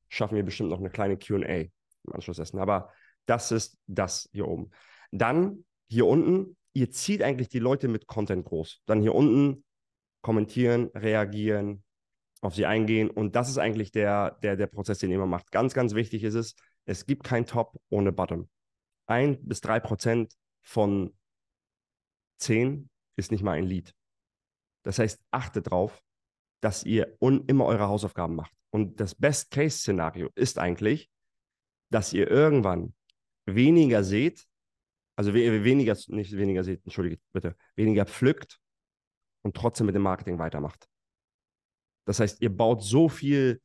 schaffen 0.10 0.36
wir 0.36 0.44
bestimmt 0.44 0.70
noch 0.70 0.80
eine 0.80 0.90
kleine 0.90 1.18
QA 1.18 1.38
im 1.38 1.72
Anschluss 2.12 2.38
dessen. 2.38 2.60
Aber 2.60 2.92
das 3.26 3.52
ist 3.52 3.78
das 3.88 4.30
hier 4.32 4.48
oben. 4.48 4.72
Dann 5.12 5.66
hier 5.88 6.06
unten, 6.06 6.58
ihr 6.74 6.92
zieht 6.92 7.22
eigentlich 7.22 7.50
die 7.50 7.60
Leute 7.60 7.88
mit 7.88 8.08
Content 8.08 8.46
groß. 8.46 8.82
Dann 8.86 9.02
hier 9.02 9.16
unten 9.16 9.64
kommentieren, 10.22 10.90
reagieren, 10.96 11.84
auf 12.42 12.56
sie 12.56 12.66
eingehen. 12.66 13.10
Und 13.10 13.36
das 13.36 13.50
ist 13.50 13.58
eigentlich 13.58 13.92
der, 13.92 14.32
der, 14.44 14.56
der 14.56 14.68
Prozess, 14.68 15.00
den 15.00 15.10
ihr 15.10 15.16
immer 15.16 15.26
macht. 15.26 15.52
Ganz, 15.52 15.74
ganz 15.74 15.96
wichtig 15.96 16.24
ist 16.24 16.36
es, 16.36 16.56
es 16.86 17.06
gibt 17.06 17.24
kein 17.24 17.46
Top 17.46 17.80
ohne 17.90 18.12
Bottom. 18.12 18.50
Ein 19.06 19.44
bis 19.44 19.62
drei 19.62 19.80
Prozent 19.80 20.34
von 20.62 21.14
zehn 22.44 22.90
ist 23.18 23.32
nicht 23.32 23.44
mal 23.44 23.58
ein 23.58 23.66
Lead. 23.66 23.94
Das 24.86 25.00
heißt, 25.00 25.22
achtet 25.32 25.68
darauf, 25.68 26.04
dass 26.62 26.84
ihr 26.84 27.18
immer 27.20 27.66
eure 27.66 27.88
Hausaufgaben 27.88 28.36
macht. 28.36 28.54
Und 28.72 29.00
das 29.00 29.16
Best-Case-Szenario 29.16 30.30
ist 30.36 30.58
eigentlich, 30.58 31.10
dass 31.92 32.14
ihr 32.14 32.30
irgendwann 32.30 32.94
weniger 33.46 34.04
seht, 34.04 34.48
also 35.16 35.34
we 35.34 35.64
weniger, 35.64 35.96
nicht 36.08 36.36
weniger 36.36 36.64
seht, 36.64 36.84
entschuldige 36.84 37.20
bitte, 37.34 37.56
weniger 37.76 38.06
pflückt 38.06 38.60
und 39.44 39.56
trotzdem 39.56 39.86
mit 39.86 39.96
dem 39.96 40.02
Marketing 40.02 40.40
weitermacht. 40.40 40.88
Das 42.08 42.20
heißt, 42.20 42.42
ihr 42.42 42.56
baut 42.56 42.84
so 42.84 43.10
viel 43.10 43.62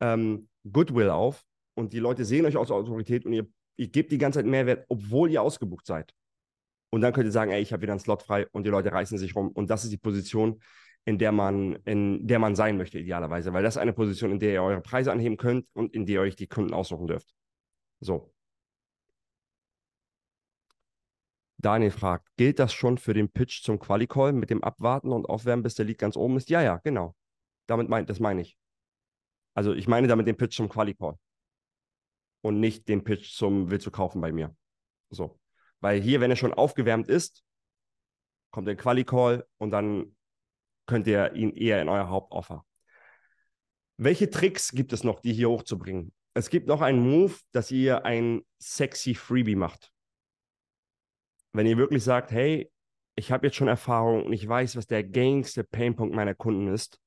ähm, 0.00 0.48
Goodwill 0.70 1.10
auf 1.10 1.44
und 1.76 1.92
die 1.92 1.98
Leute 1.98 2.24
sehen 2.24 2.46
euch 2.46 2.56
als 2.56 2.70
Autorität 2.70 3.26
und 3.26 3.32
ihr, 3.32 3.48
ihr 3.76 3.88
gebt 3.88 4.12
die 4.12 4.18
ganze 4.18 4.38
Zeit 4.38 4.46
Mehrwert, 4.46 4.86
obwohl 4.88 5.30
ihr 5.30 5.42
ausgebucht 5.42 5.86
seid. 5.86 6.14
Und 6.94 7.00
dann 7.00 7.12
könnt 7.12 7.26
ihr 7.26 7.32
sagen, 7.32 7.50
ey, 7.50 7.60
ich 7.60 7.72
habe 7.72 7.82
wieder 7.82 7.92
einen 7.92 7.98
Slot 7.98 8.22
frei 8.22 8.46
und 8.52 8.64
die 8.64 8.70
Leute 8.70 8.92
reißen 8.92 9.18
sich 9.18 9.34
rum. 9.34 9.48
Und 9.48 9.68
das 9.68 9.82
ist 9.82 9.90
die 9.90 9.96
Position, 9.96 10.62
in 11.04 11.18
der 11.18 11.32
man, 11.32 11.74
in 11.84 12.24
der 12.24 12.38
man 12.38 12.54
sein 12.54 12.76
möchte, 12.76 13.00
idealerweise. 13.00 13.52
Weil 13.52 13.64
das 13.64 13.74
ist 13.74 13.82
eine 13.82 13.92
Position, 13.92 14.30
in 14.30 14.38
der 14.38 14.52
ihr 14.52 14.62
eure 14.62 14.80
Preise 14.80 15.10
anheben 15.10 15.36
könnt 15.36 15.66
und 15.72 15.92
in 15.92 16.06
der 16.06 16.14
ihr 16.14 16.20
euch 16.20 16.36
die 16.36 16.46
Kunden 16.46 16.72
aussuchen 16.72 17.08
dürft. 17.08 17.34
So. 17.98 18.32
Daniel 21.58 21.90
fragt, 21.90 22.28
gilt 22.36 22.60
das 22.60 22.72
schon 22.72 22.96
für 22.96 23.12
den 23.12 23.28
Pitch 23.28 23.64
zum 23.64 23.80
Quali-Call 23.80 24.32
mit 24.32 24.50
dem 24.50 24.62
Abwarten 24.62 25.10
und 25.10 25.26
Aufwärmen, 25.28 25.64
bis 25.64 25.74
der 25.74 25.86
Lead 25.86 25.98
ganz 25.98 26.16
oben 26.16 26.36
ist? 26.36 26.48
Ja, 26.48 26.62
ja, 26.62 26.76
genau. 26.76 27.16
Damit 27.66 27.88
mein, 27.88 28.06
das 28.06 28.20
meine 28.20 28.40
ich. 28.40 28.56
Also 29.54 29.72
ich 29.72 29.88
meine 29.88 30.06
damit 30.06 30.28
den 30.28 30.36
Pitch 30.36 30.54
zum 30.54 30.68
Quali-Call. 30.68 31.18
Und 32.42 32.60
nicht 32.60 32.86
den 32.88 33.02
Pitch 33.02 33.34
zum 33.34 33.72
Willst 33.72 33.84
du 33.84 33.90
kaufen 33.90 34.20
bei 34.20 34.30
mir. 34.30 34.54
So. 35.10 35.40
Weil 35.84 36.00
hier, 36.00 36.22
wenn 36.22 36.30
er 36.30 36.36
schon 36.36 36.54
aufgewärmt 36.54 37.08
ist, 37.08 37.44
kommt 38.50 38.66
der 38.66 38.74
Quali-Call 38.74 39.46
und 39.58 39.70
dann 39.70 40.16
könnt 40.86 41.06
ihr 41.06 41.34
ihn 41.34 41.50
eher 41.50 41.82
in 41.82 41.90
euer 41.90 42.08
Hauptoffer. 42.08 42.64
Welche 43.98 44.30
Tricks 44.30 44.72
gibt 44.72 44.94
es 44.94 45.04
noch, 45.04 45.20
die 45.20 45.34
hier 45.34 45.50
hochzubringen? 45.50 46.14
Es 46.32 46.48
gibt 46.48 46.68
noch 46.68 46.80
einen 46.80 47.00
Move, 47.00 47.34
dass 47.52 47.70
ihr 47.70 48.06
ein 48.06 48.46
sexy 48.58 49.14
Freebie 49.14 49.56
macht. 49.56 49.92
Wenn 51.52 51.66
ihr 51.66 51.76
wirklich 51.76 52.02
sagt, 52.02 52.30
hey, 52.30 52.72
ich 53.14 53.30
habe 53.30 53.46
jetzt 53.46 53.56
schon 53.56 53.68
Erfahrung 53.68 54.24
und 54.24 54.32
ich 54.32 54.48
weiß, 54.48 54.76
was 54.76 54.86
der 54.86 55.04
gängigste 55.04 55.64
Painpunkt 55.64 56.14
meiner 56.14 56.34
Kunden 56.34 56.68
ist 56.68 56.98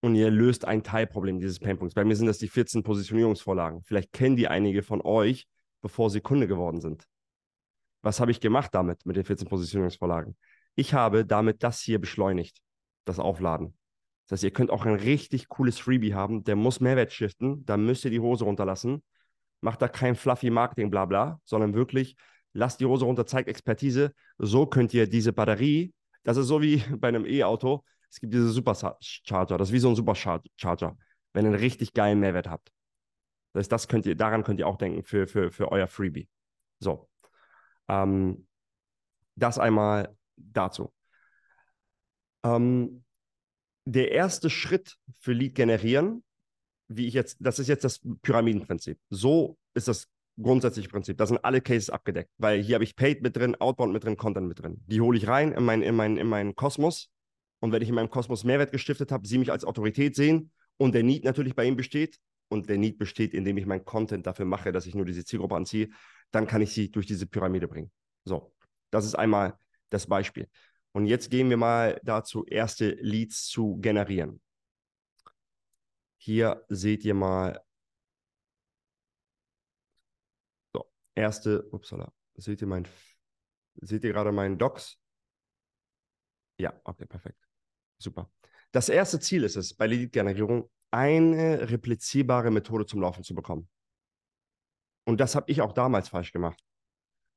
und 0.00 0.14
ihr 0.14 0.30
löst 0.30 0.64
ein 0.64 0.84
Teilproblem 0.84 1.40
dieses 1.40 1.58
Painpunkts. 1.58 1.96
Bei 1.96 2.04
mir 2.04 2.14
sind 2.14 2.28
das 2.28 2.38
die 2.38 2.46
14 2.46 2.84
Positionierungsvorlagen. 2.84 3.82
Vielleicht 3.82 4.12
kennen 4.12 4.36
die 4.36 4.46
einige 4.46 4.84
von 4.84 5.02
euch, 5.02 5.48
bevor 5.82 6.08
sie 6.08 6.20
Kunde 6.20 6.46
geworden 6.46 6.80
sind. 6.80 7.08
Was 8.04 8.20
habe 8.20 8.30
ich 8.30 8.40
gemacht 8.40 8.74
damit, 8.74 9.06
mit 9.06 9.16
den 9.16 9.24
14 9.24 9.48
Positionierungsvorlagen? 9.48 10.36
Ich 10.74 10.92
habe 10.92 11.24
damit 11.24 11.62
das 11.62 11.80
hier 11.80 11.98
beschleunigt, 11.98 12.60
das 13.06 13.18
Aufladen. 13.18 13.78
Das 14.26 14.36
heißt, 14.36 14.44
ihr 14.44 14.50
könnt 14.50 14.70
auch 14.70 14.84
ein 14.84 14.96
richtig 14.96 15.48
cooles 15.48 15.78
Freebie 15.78 16.12
haben, 16.12 16.44
der 16.44 16.54
muss 16.54 16.80
Mehrwert 16.80 17.14
shiften, 17.14 17.64
da 17.64 17.78
müsst 17.78 18.04
ihr 18.04 18.10
die 18.10 18.20
Hose 18.20 18.44
runterlassen. 18.44 19.02
Macht 19.62 19.80
da 19.80 19.88
kein 19.88 20.16
fluffy 20.16 20.50
Marketing, 20.50 20.90
bla 20.90 21.06
bla, 21.06 21.40
sondern 21.46 21.72
wirklich 21.72 22.14
lasst 22.52 22.78
die 22.80 22.84
Hose 22.84 23.06
runter, 23.06 23.24
zeigt 23.24 23.48
Expertise. 23.48 24.12
So 24.36 24.66
könnt 24.66 24.92
ihr 24.92 25.08
diese 25.08 25.32
Batterie, 25.32 25.94
das 26.24 26.36
ist 26.36 26.48
so 26.48 26.60
wie 26.60 26.76
bei 26.98 27.08
einem 27.08 27.24
E-Auto, 27.24 27.84
es 28.10 28.20
gibt 28.20 28.34
diese 28.34 28.50
Supercharger, 28.50 29.56
das 29.56 29.70
ist 29.70 29.72
wie 29.72 29.78
so 29.78 29.88
ein 29.88 29.96
Supercharger, 29.96 30.98
wenn 31.32 31.46
ihr 31.46 31.52
einen 31.52 31.54
richtig 31.54 31.94
geilen 31.94 32.20
Mehrwert 32.20 32.50
habt. 32.50 32.70
Das 33.54 33.60
heißt, 33.62 33.72
das 33.72 33.88
könnt 33.88 34.04
ihr, 34.04 34.14
daran 34.14 34.44
könnt 34.44 34.60
ihr 34.60 34.68
auch 34.68 34.76
denken 34.76 35.04
für, 35.04 35.26
für, 35.26 35.50
für 35.50 35.72
euer 35.72 35.86
Freebie. 35.86 36.28
So. 36.80 37.08
Ähm, 37.88 38.46
das 39.36 39.58
einmal 39.58 40.16
dazu. 40.36 40.92
Ähm, 42.44 43.04
der 43.84 44.12
erste 44.12 44.50
Schritt 44.50 44.96
für 45.20 45.32
Lead 45.32 45.54
generieren, 45.54 46.22
wie 46.88 47.06
ich 47.06 47.14
jetzt, 47.14 47.36
das 47.40 47.58
ist 47.58 47.68
jetzt 47.68 47.84
das 47.84 48.00
Pyramidenprinzip. 48.22 48.98
So 49.10 49.58
ist 49.74 49.88
das 49.88 50.08
grundsätzliche 50.40 50.88
Prinzip. 50.88 51.16
Da 51.18 51.26
sind 51.26 51.44
alle 51.44 51.60
Cases 51.60 51.90
abgedeckt, 51.90 52.30
weil 52.38 52.62
hier 52.62 52.74
habe 52.74 52.84
ich 52.84 52.96
Paid 52.96 53.22
mit 53.22 53.36
drin, 53.36 53.54
Outbound 53.56 53.92
mit 53.92 54.04
drin, 54.04 54.16
Content 54.16 54.48
mit 54.48 54.62
drin. 54.62 54.82
Die 54.86 55.00
hole 55.00 55.16
ich 55.16 55.28
rein 55.28 55.52
in 55.52 55.64
meinen 55.64 55.82
in 55.82 55.94
mein, 55.94 56.16
in 56.16 56.26
mein 56.26 56.54
Kosmos 56.54 57.10
und 57.60 57.72
wenn 57.72 57.82
ich 57.82 57.88
in 57.88 57.94
meinem 57.94 58.10
Kosmos 58.10 58.44
Mehrwert 58.44 58.72
gestiftet 58.72 59.12
habe, 59.12 59.26
sie 59.26 59.38
mich 59.38 59.52
als 59.52 59.64
Autorität 59.64 60.16
sehen 60.16 60.50
und 60.76 60.94
der 60.94 61.02
Need 61.02 61.24
natürlich 61.24 61.54
bei 61.54 61.64
ihm 61.64 61.76
besteht 61.76 62.18
und 62.48 62.68
der 62.68 62.78
Need 62.78 62.98
besteht, 62.98 63.32
indem 63.32 63.56
ich 63.56 63.66
meinen 63.66 63.84
Content 63.84 64.26
dafür 64.26 64.44
mache, 64.44 64.72
dass 64.72 64.86
ich 64.86 64.94
nur 64.94 65.06
diese 65.06 65.24
Zielgruppe 65.24 65.56
anziehe, 65.56 65.88
dann 66.34 66.46
kann 66.46 66.62
ich 66.62 66.72
sie 66.72 66.90
durch 66.90 67.06
diese 67.06 67.26
Pyramide 67.26 67.68
bringen. 67.68 67.92
So, 68.24 68.52
das 68.90 69.04
ist 69.04 69.14
einmal 69.14 69.56
das 69.90 70.06
Beispiel. 70.06 70.48
Und 70.92 71.06
jetzt 71.06 71.30
gehen 71.30 71.48
wir 71.48 71.56
mal 71.56 72.00
dazu, 72.02 72.44
erste 72.44 72.90
Leads 73.00 73.46
zu 73.46 73.76
generieren. 73.76 74.40
Hier 76.16 76.64
seht 76.68 77.04
ihr 77.04 77.14
mal 77.14 77.60
so, 80.72 80.90
erste, 81.14 81.68
upsala, 81.70 82.12
seht 82.34 82.60
ihr 82.62 82.66
mein, 82.66 82.88
seht 83.76 84.04
ihr 84.04 84.12
gerade 84.12 84.32
meinen 84.32 84.58
Docs? 84.58 84.98
Ja, 86.58 86.72
okay, 86.84 87.06
perfekt. 87.06 87.38
Super. 87.98 88.30
Das 88.72 88.88
erste 88.88 89.20
Ziel 89.20 89.44
ist 89.44 89.56
es, 89.56 89.74
bei 89.74 89.86
Lead-Generierung 89.86 90.68
eine 90.90 91.70
replizierbare 91.70 92.50
Methode 92.50 92.86
zum 92.86 93.00
Laufen 93.00 93.22
zu 93.22 93.34
bekommen. 93.34 93.68
Und 95.04 95.20
das 95.20 95.34
habe 95.34 95.50
ich 95.50 95.60
auch 95.60 95.72
damals 95.72 96.08
falsch 96.08 96.32
gemacht 96.32 96.62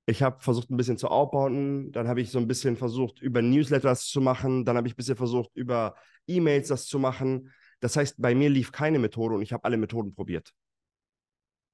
ich 0.09 0.23
habe 0.23 0.39
versucht, 0.39 0.69
ein 0.69 0.77
bisschen 0.77 0.97
zu 0.97 1.09
aufbauen. 1.09 1.91
Dann 1.91 2.07
habe 2.07 2.21
ich 2.21 2.31
so 2.31 2.39
ein 2.39 2.47
bisschen 2.47 2.77
versucht, 2.77 3.21
über 3.21 3.41
Newsletters 3.41 4.07
zu 4.07 4.21
machen. 4.21 4.63
Dann 4.63 4.77
habe 4.77 4.87
ich 4.87 4.93
ein 4.93 4.97
bisschen 4.97 5.17
versucht, 5.17 5.51
über 5.53 5.95
E-Mails 6.27 6.69
das 6.69 6.85
zu 6.85 6.97
machen. 6.97 7.53
Das 7.81 7.97
heißt, 7.97 8.15
bei 8.19 8.33
mir 8.33 8.49
lief 8.49 8.71
keine 8.71 8.99
Methode 8.99 9.35
und 9.35 9.41
ich 9.41 9.51
habe 9.51 9.65
alle 9.65 9.77
Methoden 9.77 10.15
probiert. 10.15 10.53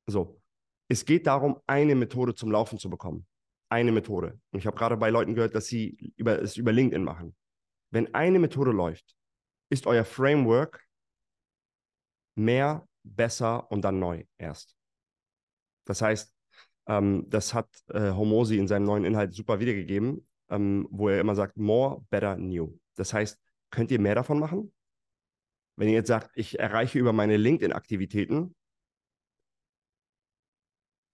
So. 0.08 0.42
Es 0.90 1.06
geht 1.06 1.28
darum, 1.28 1.60
eine 1.68 1.96
Methode 1.96 2.34
zum 2.34 2.52
Laufen 2.52 2.80
zu 2.80 2.90
bekommen. 2.90 3.26
Eine 3.70 3.92
Methode. 3.92 4.40
Und 4.52 4.60
ich 4.60 4.66
habe 4.66 4.78
gerade 4.78 4.98
bei 4.98 5.12
Leuten 5.12 5.36
gehört, 5.36 5.54
dass 5.54 5.68
sie 5.68 6.14
über, 6.18 6.42
es 6.42 6.58
über 6.58 6.72
LinkedIn 6.72 7.04
machen. 7.04 7.36
Wenn 7.92 8.14
eine 8.16 8.40
Methode 8.40 8.72
läuft, 8.72 9.16
ist 9.70 9.86
euer 9.86 10.06
Framework 10.06 10.84
mehr, 12.36 12.88
besser 13.04 13.72
und 13.72 13.84
dann 13.84 14.00
neu 14.00 14.24
erst. 14.40 14.76
Das 15.86 16.02
heißt, 16.02 16.34
ähm, 16.88 17.26
das 17.30 17.54
hat 17.54 17.70
äh, 17.90 18.12
Homosi 18.12 18.58
in 18.58 18.68
seinem 18.68 18.86
neuen 18.86 19.06
Inhalt 19.06 19.34
super 19.34 19.60
wiedergegeben, 19.60 20.28
ähm, 20.50 20.88
wo 20.92 21.10
er 21.10 21.20
immer 21.20 21.36
sagt, 21.36 21.58
more, 21.58 22.06
better, 22.10 22.38
new. 22.38 22.78
Das 22.96 23.14
heißt, 23.14 23.40
könnt 23.70 23.92
ihr 23.92 24.00
mehr 24.00 24.16
davon 24.16 24.40
machen? 24.40 24.74
Wenn 25.76 25.88
ihr 25.88 25.96
jetzt 25.96 26.08
sagt, 26.08 26.32
ich 26.36 26.60
erreiche 26.60 27.00
über 27.00 27.14
meine 27.14 27.38
LinkedIn-Aktivitäten 27.38 28.56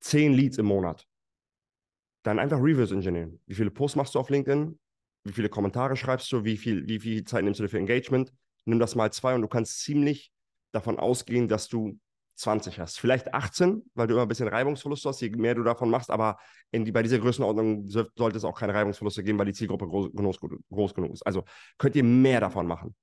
zehn 0.02 0.34
Leads 0.34 0.58
im 0.58 0.66
Monat, 0.66 1.08
dann 2.24 2.40
einfach 2.40 2.62
Reverse 2.62 2.94
Engineering. 2.94 3.40
Wie 3.46 3.56
viele 3.56 3.72
Posts 3.72 3.96
machst 3.96 4.16
du 4.16 4.20
auf 4.20 4.30
LinkedIn? 4.30 4.78
Wie 5.24 5.34
viele 5.34 5.50
Kommentare 5.50 5.96
schreibst 5.96 6.32
du? 6.32 6.44
Wie 6.44 6.58
viel, 6.58 6.88
wie 6.88 7.00
viel 7.00 7.24
Zeit 7.24 7.44
nimmst 7.44 7.60
du 7.60 7.64
dir 7.64 7.70
für 7.70 7.78
Engagement? 7.78 8.34
Nimm 8.66 8.80
das 8.80 8.96
mal 8.96 9.12
zwei 9.12 9.36
und 9.36 9.42
du 9.42 9.48
kannst 9.48 9.80
ziemlich 9.80 10.32
davon 10.72 11.00
ausgehen, 11.00 11.48
dass 11.48 11.68
du 11.68 11.98
20 12.40 12.80
hast. 12.80 13.00
Vielleicht 13.00 13.34
18, 13.34 13.84
weil 13.96 14.08
du 14.08 14.14
immer 14.14 14.24
ein 14.24 14.28
bisschen 14.28 14.48
Reibungsverlust 14.48 15.06
hast, 15.06 15.22
je 15.22 15.30
mehr 15.32 15.56
du 15.56 15.64
davon 15.64 15.90
machst, 15.90 16.10
aber 16.10 16.38
die, 16.74 16.92
bei 16.92 17.04
dieser 17.04 17.20
Größenordnung 17.20 17.88
sollte 17.88 18.38
es 18.38 18.46
auch 18.46 18.58
keine 18.58 18.74
Reibungsverluste 18.74 19.24
geben, 19.24 19.38
weil 19.38 19.46
die 19.46 19.54
Zielgruppe 19.54 19.88
groß, 19.88 20.12
groß, 20.14 20.40
groß 20.70 20.94
genug 20.94 21.14
ist. 21.14 21.24
Also 21.24 21.44
könnt 21.78 21.96
ihr 21.96 22.04
mehr 22.04 22.40
davon 22.40 22.66
machen. 22.66 22.96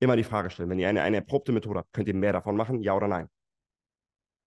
Immer 0.00 0.16
die 0.16 0.24
Frage 0.24 0.50
stellen, 0.50 0.70
wenn 0.70 0.78
ihr 0.78 0.88
eine, 0.88 1.02
eine 1.02 1.18
erprobte 1.18 1.52
Methode 1.52 1.80
habt, 1.80 1.92
könnt 1.92 2.08
ihr 2.08 2.14
mehr 2.14 2.32
davon 2.32 2.56
machen, 2.56 2.80
ja 2.80 2.94
oder 2.94 3.08
nein? 3.08 3.28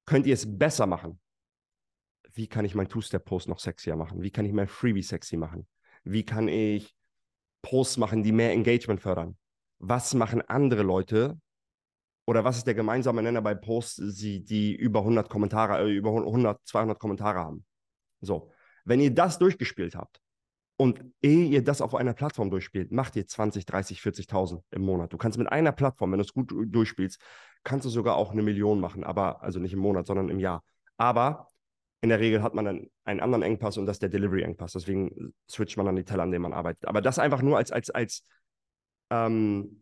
Könnt 0.06 0.26
ihr 0.26 0.34
es 0.34 0.58
besser 0.58 0.88
machen? 0.88 1.20
Wie 2.34 2.48
kann 2.48 2.66
ich 2.66 2.76
meinen 2.76 2.90
Two-Step-Post 2.90 3.48
noch 3.48 3.60
sexier 3.60 3.96
machen? 3.96 4.22
Wie 4.22 4.32
kann 4.32 4.46
ich 4.46 4.54
mein 4.54 4.68
Freebie 4.68 5.04
sexy 5.04 5.38
machen? 5.38 5.68
Wie 6.04 6.26
kann 6.26 6.48
ich 6.48 6.94
Posts 7.62 7.98
machen, 7.98 8.24
die 8.24 8.32
mehr 8.32 8.52
Engagement 8.52 9.02
fördern? 9.02 9.38
Was 9.80 10.14
machen 10.14 10.42
andere 10.42 10.84
Leute, 10.84 11.40
oder 12.26 12.44
was 12.44 12.58
ist 12.58 12.68
der 12.68 12.74
gemeinsame 12.74 13.22
Nenner 13.22 13.42
bei 13.42 13.56
Posts, 13.56 14.16
die, 14.16 14.76
über 14.76 15.00
100 15.00 15.30
Kommentare, 15.30 15.84
äh, 15.84 15.92
über 15.92 16.10
100, 16.10 16.60
200 16.66 17.00
Kommentare 17.00 17.40
haben. 17.40 17.66
So, 18.22 18.52
wenn 18.84 19.00
ihr 19.00 19.14
das 19.14 19.38
durchgespielt 19.38 19.96
habt 19.96 20.20
und 20.78 21.04
ehe 21.22 21.46
ihr 21.46 21.64
das 21.64 21.82
auf 21.82 21.96
einer 21.96 22.14
Plattform 22.14 22.50
durchspielt, 22.50 22.92
macht 22.92 23.16
ihr 23.16 23.28
20, 23.28 23.66
30, 23.66 24.00
40.000 24.00 24.62
im 24.72 24.82
Monat. 24.82 25.14
Du 25.14 25.18
kannst 25.18 25.38
mit 25.38 25.52
einer 25.52 25.72
Plattform, 25.72 26.12
wenn 26.12 26.20
du 26.20 26.26
es 26.26 26.34
gut 26.34 26.52
durchspielst, 26.52 27.20
kannst 27.64 27.86
du 27.86 27.90
sogar 27.90 28.16
auch 28.16 28.32
eine 28.32 28.42
Million 28.42 28.80
machen, 28.80 29.04
aber 29.04 29.42
also 29.42 29.60
nicht 29.60 29.74
im 29.74 29.80
Monat, 29.80 30.08
sondern 30.08 30.30
im 30.30 30.40
Jahr. 30.40 30.64
Aber 30.98 31.48
in 32.02 32.10
der 32.10 32.20
Regel 32.20 32.44
hat 32.44 32.54
man 32.54 32.66
dann 32.66 32.90
einen 33.04 33.20
anderen 33.20 33.44
Engpass 33.44 33.78
und 33.78 33.86
das 33.86 33.96
ist 33.96 34.02
der 34.02 34.10
Delivery-Engpass. 34.10 34.74
Deswegen 34.74 35.34
switcht 35.50 35.78
man 35.78 35.86
dann 35.86 35.96
die 35.96 36.04
Teller, 36.04 36.24
an 36.24 36.32
denen 36.32 36.44
man 36.44 36.54
arbeitet. 36.54 36.88
Aber 36.88 37.02
das 37.02 37.20
einfach 37.20 37.42
nur 37.42 37.58
als, 37.58 37.72
als, 37.72 37.90
als, 37.90 38.24
ähm, 39.10 39.82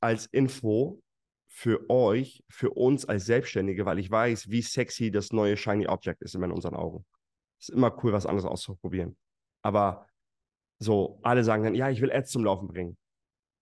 als 0.00 0.26
Info, 0.26 1.02
für 1.58 1.90
euch, 1.90 2.44
für 2.48 2.70
uns 2.70 3.04
als 3.04 3.26
Selbstständige, 3.26 3.84
weil 3.84 3.98
ich 3.98 4.08
weiß, 4.08 4.48
wie 4.48 4.62
sexy 4.62 5.10
das 5.10 5.32
neue 5.32 5.56
Shiny 5.56 5.88
Object 5.88 6.22
ist 6.22 6.36
in 6.36 6.52
unseren 6.52 6.76
Augen. 6.76 7.04
Ist 7.58 7.70
immer 7.70 7.92
cool, 8.04 8.12
was 8.12 8.26
anderes 8.26 8.48
auszuprobieren. 8.48 9.16
Aber 9.62 10.06
so, 10.78 11.18
alle 11.24 11.42
sagen 11.42 11.64
dann, 11.64 11.74
ja, 11.74 11.90
ich 11.90 12.00
will 12.00 12.12
Ads 12.12 12.30
zum 12.30 12.44
Laufen 12.44 12.68
bringen. 12.68 12.96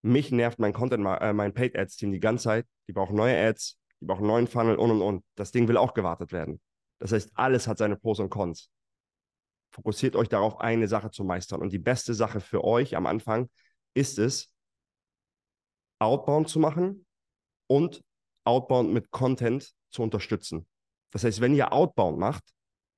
Mich 0.03 0.31
nervt 0.31 0.59
mein 0.59 0.75
Content, 0.75 1.07
äh, 1.07 1.33
mein 1.33 1.55
Paid 1.55 1.75
Ads 1.75 1.97
Team 1.97 2.13
die 2.13 2.21
ganze 2.21 2.45
Zeit. 2.45 2.67
Die 2.87 2.93
brauchen 2.93 3.17
neue 3.17 3.35
Ads, 3.35 3.79
die 4.03 4.05
brauchen 4.05 4.27
neuen 4.27 4.47
Funnel 4.47 4.77
und 4.77 4.91
und 4.91 5.01
und. 5.01 5.25
Das 5.35 5.51
Ding 5.51 5.67
will 5.67 5.79
auch 5.79 5.95
gewartet 5.95 6.33
werden. 6.33 6.61
Das 6.99 7.13
heißt, 7.13 7.31
alles 7.33 7.67
hat 7.67 7.79
seine 7.79 7.97
Pros 7.97 8.21
und 8.21 8.29
Cons. 8.29 8.71
Fokussiert 9.71 10.17
euch 10.17 10.29
darauf, 10.29 10.61
eine 10.61 10.87
Sache 10.87 11.11
zu 11.11 11.25
meistern. 11.25 11.63
Und 11.63 11.73
die 11.73 11.79
beste 11.79 12.13
Sache 12.13 12.41
für 12.41 12.63
euch 12.63 12.95
am 12.95 13.07
Anfang 13.07 13.49
ist 13.95 14.19
es, 14.19 14.53
Outbound 15.99 16.51
zu 16.51 16.59
machen, 16.59 17.06
und 17.67 18.03
Outbound 18.45 18.93
mit 18.93 19.11
Content 19.11 19.73
zu 19.91 20.03
unterstützen. 20.03 20.67
Das 21.11 21.25
heißt, 21.25 21.41
wenn 21.41 21.55
ihr 21.55 21.73
Outbound 21.73 22.19
macht 22.19 22.45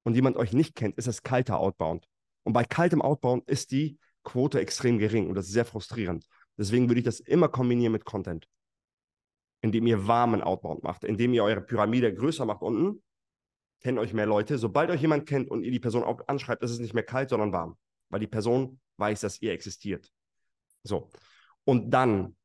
und 0.02 0.14
jemand 0.14 0.36
euch 0.36 0.52
nicht 0.52 0.74
kennt, 0.74 0.96
ist 0.96 1.06
es 1.06 1.22
kalter 1.22 1.58
Outbound. 1.58 2.06
Und 2.44 2.52
bei 2.52 2.64
kaltem 2.64 3.02
Outbound 3.02 3.48
ist 3.48 3.70
die 3.70 3.98
Quote 4.24 4.60
extrem 4.60 4.98
gering 4.98 5.28
und 5.28 5.34
das 5.34 5.46
ist 5.46 5.52
sehr 5.52 5.64
frustrierend. 5.64 6.26
Deswegen 6.56 6.88
würde 6.88 7.00
ich 7.00 7.04
das 7.04 7.20
immer 7.20 7.48
kombinieren 7.48 7.92
mit 7.92 8.04
Content. 8.04 8.46
Indem 9.60 9.86
ihr 9.86 10.06
warmen 10.06 10.42
Outbound 10.42 10.82
macht, 10.82 11.04
indem 11.04 11.32
ihr 11.34 11.44
eure 11.44 11.60
Pyramide 11.60 12.12
größer 12.14 12.44
macht 12.44 12.62
unten, 12.62 13.02
kennen 13.80 13.98
euch 13.98 14.12
mehr 14.12 14.26
Leute. 14.26 14.58
Sobald 14.58 14.90
euch 14.90 15.00
jemand 15.00 15.26
kennt 15.26 15.50
und 15.50 15.62
ihr 15.62 15.70
die 15.70 15.80
Person 15.80 16.02
auch 16.02 16.26
anschreibt, 16.26 16.62
ist 16.62 16.72
es 16.72 16.78
nicht 16.78 16.94
mehr 16.94 17.04
kalt, 17.04 17.30
sondern 17.30 17.52
warm, 17.52 17.76
weil 18.10 18.20
die 18.20 18.26
Person 18.26 18.80
weiß, 18.96 19.20
dass 19.20 19.40
ihr 19.40 19.52
existiert. 19.52 20.10
So. 20.82 21.10
Und 21.64 21.90
dann 21.90 22.36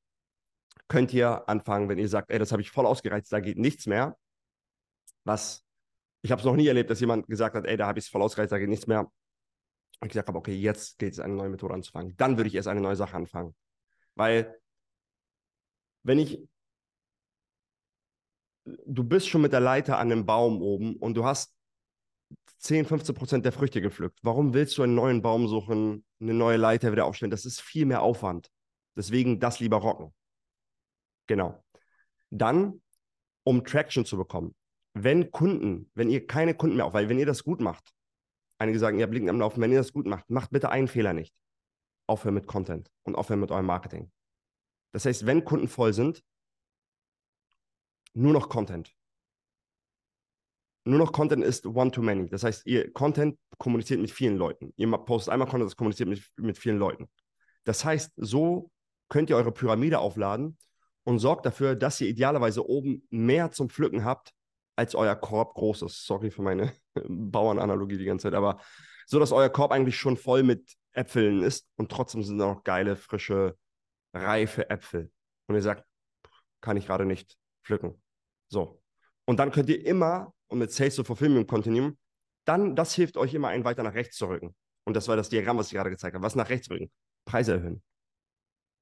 könnt 0.93 1.11
ihr 1.11 1.49
anfangen, 1.49 1.89
wenn 1.89 1.97
ihr 1.97 2.07
sagt, 2.07 2.29
ey, 2.29 2.37
das 2.37 2.51
habe 2.51 2.61
ich 2.61 2.69
voll 2.69 2.85
ausgereizt, 2.85 3.33
da 3.33 3.39
geht 3.39 3.57
nichts 3.57 3.87
mehr. 3.87 4.15
Was, 5.23 5.65
ich 6.21 6.31
habe 6.31 6.39
es 6.39 6.45
noch 6.45 6.55
nie 6.55 6.67
erlebt, 6.67 6.91
dass 6.91 6.99
jemand 6.99 7.25
gesagt 7.25 7.55
hat, 7.55 7.65
ey, 7.65 7.77
da 7.77 7.87
habe 7.87 7.97
ich 7.97 8.05
es 8.05 8.11
voll 8.11 8.21
ausgereizt, 8.21 8.51
da 8.51 8.59
geht 8.59 8.69
nichts 8.69 8.85
mehr. 8.85 8.99
Und 8.99 9.11
ich 10.03 10.09
gesagt 10.09 10.27
habe, 10.27 10.37
okay, 10.37 10.53
jetzt 10.53 10.99
geht 10.99 11.13
es 11.13 11.19
eine 11.19 11.33
neue 11.33 11.49
Methode 11.49 11.73
anzufangen. 11.73 12.15
Dann 12.17 12.37
würde 12.37 12.47
ich 12.47 12.53
erst 12.53 12.67
eine 12.67 12.79
neue 12.79 12.95
Sache 12.95 13.17
anfangen. 13.17 13.55
Weil, 14.13 14.55
wenn 16.03 16.19
ich, 16.19 16.47
du 18.65 19.03
bist 19.03 19.27
schon 19.27 19.41
mit 19.41 19.51
der 19.51 19.61
Leiter 19.61 19.97
an 19.97 20.11
einem 20.11 20.27
Baum 20.27 20.61
oben 20.61 20.97
und 20.97 21.15
du 21.15 21.25
hast 21.25 21.55
10, 22.59 22.85
15 22.85 23.15
Prozent 23.15 23.45
der 23.45 23.51
Früchte 23.51 23.81
gepflückt. 23.81 24.19
Warum 24.21 24.53
willst 24.53 24.77
du 24.77 24.83
einen 24.83 24.93
neuen 24.93 25.23
Baum 25.23 25.47
suchen, 25.47 26.05
eine 26.21 26.35
neue 26.35 26.57
Leiter 26.57 26.91
wieder 26.91 27.05
aufstellen? 27.05 27.31
Das 27.31 27.45
ist 27.45 27.61
viel 27.61 27.87
mehr 27.87 28.03
Aufwand. 28.03 28.51
Deswegen 28.95 29.39
das 29.39 29.59
lieber 29.59 29.77
rocken. 29.77 30.13
Genau. 31.27 31.63
Dann, 32.29 32.81
um 33.43 33.63
Traction 33.63 34.05
zu 34.05 34.17
bekommen, 34.17 34.55
wenn 34.93 35.31
Kunden, 35.31 35.89
wenn 35.95 36.09
ihr 36.09 36.25
keine 36.27 36.55
Kunden 36.55 36.77
mehr 36.77 36.85
auf, 36.85 36.93
weil 36.93 37.09
wenn 37.09 37.19
ihr 37.19 37.25
das 37.25 37.43
gut 37.43 37.61
macht, 37.61 37.93
einige 38.59 38.79
sagen, 38.79 38.99
ihr 38.99 39.05
habt 39.05 39.29
am 39.29 39.39
Laufen, 39.39 39.61
wenn 39.61 39.71
ihr 39.71 39.79
das 39.79 39.93
gut 39.93 40.05
macht, 40.05 40.29
macht 40.29 40.51
bitte 40.51 40.69
einen 40.69 40.87
Fehler 40.87 41.13
nicht. 41.13 41.33
Aufhören 42.07 42.35
mit 42.35 42.47
Content 42.47 42.91
und 43.03 43.15
aufhören 43.15 43.39
mit 43.39 43.51
eurem 43.51 43.65
Marketing. 43.65 44.11
Das 44.91 45.05
heißt, 45.05 45.25
wenn 45.25 45.43
Kunden 45.43 45.67
voll 45.67 45.93
sind, 45.93 46.23
nur 48.13 48.33
noch 48.33 48.49
Content. 48.49 48.93
Nur 50.85 50.99
noch 50.99 51.13
Content 51.13 51.43
ist 51.43 51.65
one-to-many. 51.65 52.29
Das 52.29 52.43
heißt, 52.43 52.65
ihr 52.67 52.91
Content 52.91 53.39
kommuniziert 53.57 54.01
mit 54.01 54.11
vielen 54.11 54.37
Leuten. 54.37 54.73
Ihr 54.75 54.91
postet 54.97 55.31
einmal 55.31 55.47
Content, 55.47 55.69
das 55.69 55.77
kommuniziert 55.77 56.09
mit, 56.09 56.29
mit 56.37 56.57
vielen 56.57 56.77
Leuten. 56.77 57.09
Das 57.63 57.85
heißt, 57.85 58.11
so 58.17 58.69
könnt 59.09 59.29
ihr 59.29 59.37
eure 59.37 59.53
Pyramide 59.53 59.99
aufladen 59.99 60.57
und 61.03 61.19
sorgt 61.19 61.45
dafür, 61.45 61.75
dass 61.75 61.99
ihr 62.01 62.07
idealerweise 62.07 62.67
oben 62.67 63.05
mehr 63.09 63.51
zum 63.51 63.69
Pflücken 63.69 64.05
habt, 64.05 64.33
als 64.75 64.95
euer 64.95 65.15
Korb 65.15 65.53
groß 65.53 65.83
ist. 65.83 66.05
Sorry 66.05 66.31
für 66.31 66.41
meine 66.41 66.73
Bauernanalogie 67.07 67.97
die 67.97 68.05
ganze 68.05 68.23
Zeit, 68.23 68.33
aber 68.33 68.59
so, 69.05 69.19
dass 69.19 69.31
euer 69.31 69.49
Korb 69.49 69.71
eigentlich 69.71 69.97
schon 69.97 70.17
voll 70.17 70.43
mit 70.43 70.73
Äpfeln 70.93 71.41
ist 71.43 71.67
und 71.75 71.91
trotzdem 71.91 72.23
sind 72.23 72.37
da 72.37 72.47
noch 72.47 72.63
geile, 72.63 72.95
frische, 72.95 73.57
reife 74.13 74.69
Äpfel. 74.69 75.11
Und 75.47 75.55
ihr 75.55 75.61
sagt, 75.61 75.85
kann 76.61 76.77
ich 76.77 76.85
gerade 76.87 77.05
nicht 77.05 77.37
pflücken. 77.65 78.01
So. 78.49 78.81
Und 79.25 79.39
dann 79.39 79.51
könnt 79.51 79.69
ihr 79.69 79.85
immer, 79.85 80.33
und 80.47 80.59
mit 80.59 80.71
Sales 80.71 80.95
to 80.95 81.03
Fulfillment 81.03 81.47
Continuum, 81.47 81.97
dann, 82.45 82.75
das 82.75 82.93
hilft 82.93 83.17
euch 83.17 83.33
immer, 83.33 83.49
einen 83.49 83.65
weiter 83.65 83.83
nach 83.83 83.93
rechts 83.93 84.17
zu 84.17 84.27
rücken. 84.27 84.55
Und 84.85 84.95
das 84.95 85.07
war 85.07 85.15
das 85.15 85.29
Diagramm, 85.29 85.57
was 85.57 85.67
ich 85.67 85.73
gerade 85.73 85.89
gezeigt 85.89 86.13
habe. 86.13 86.23
Was 86.23 86.35
nach 86.35 86.49
rechts 86.49 86.69
rücken? 86.69 86.91
Preise 87.25 87.53
erhöhen. 87.53 87.81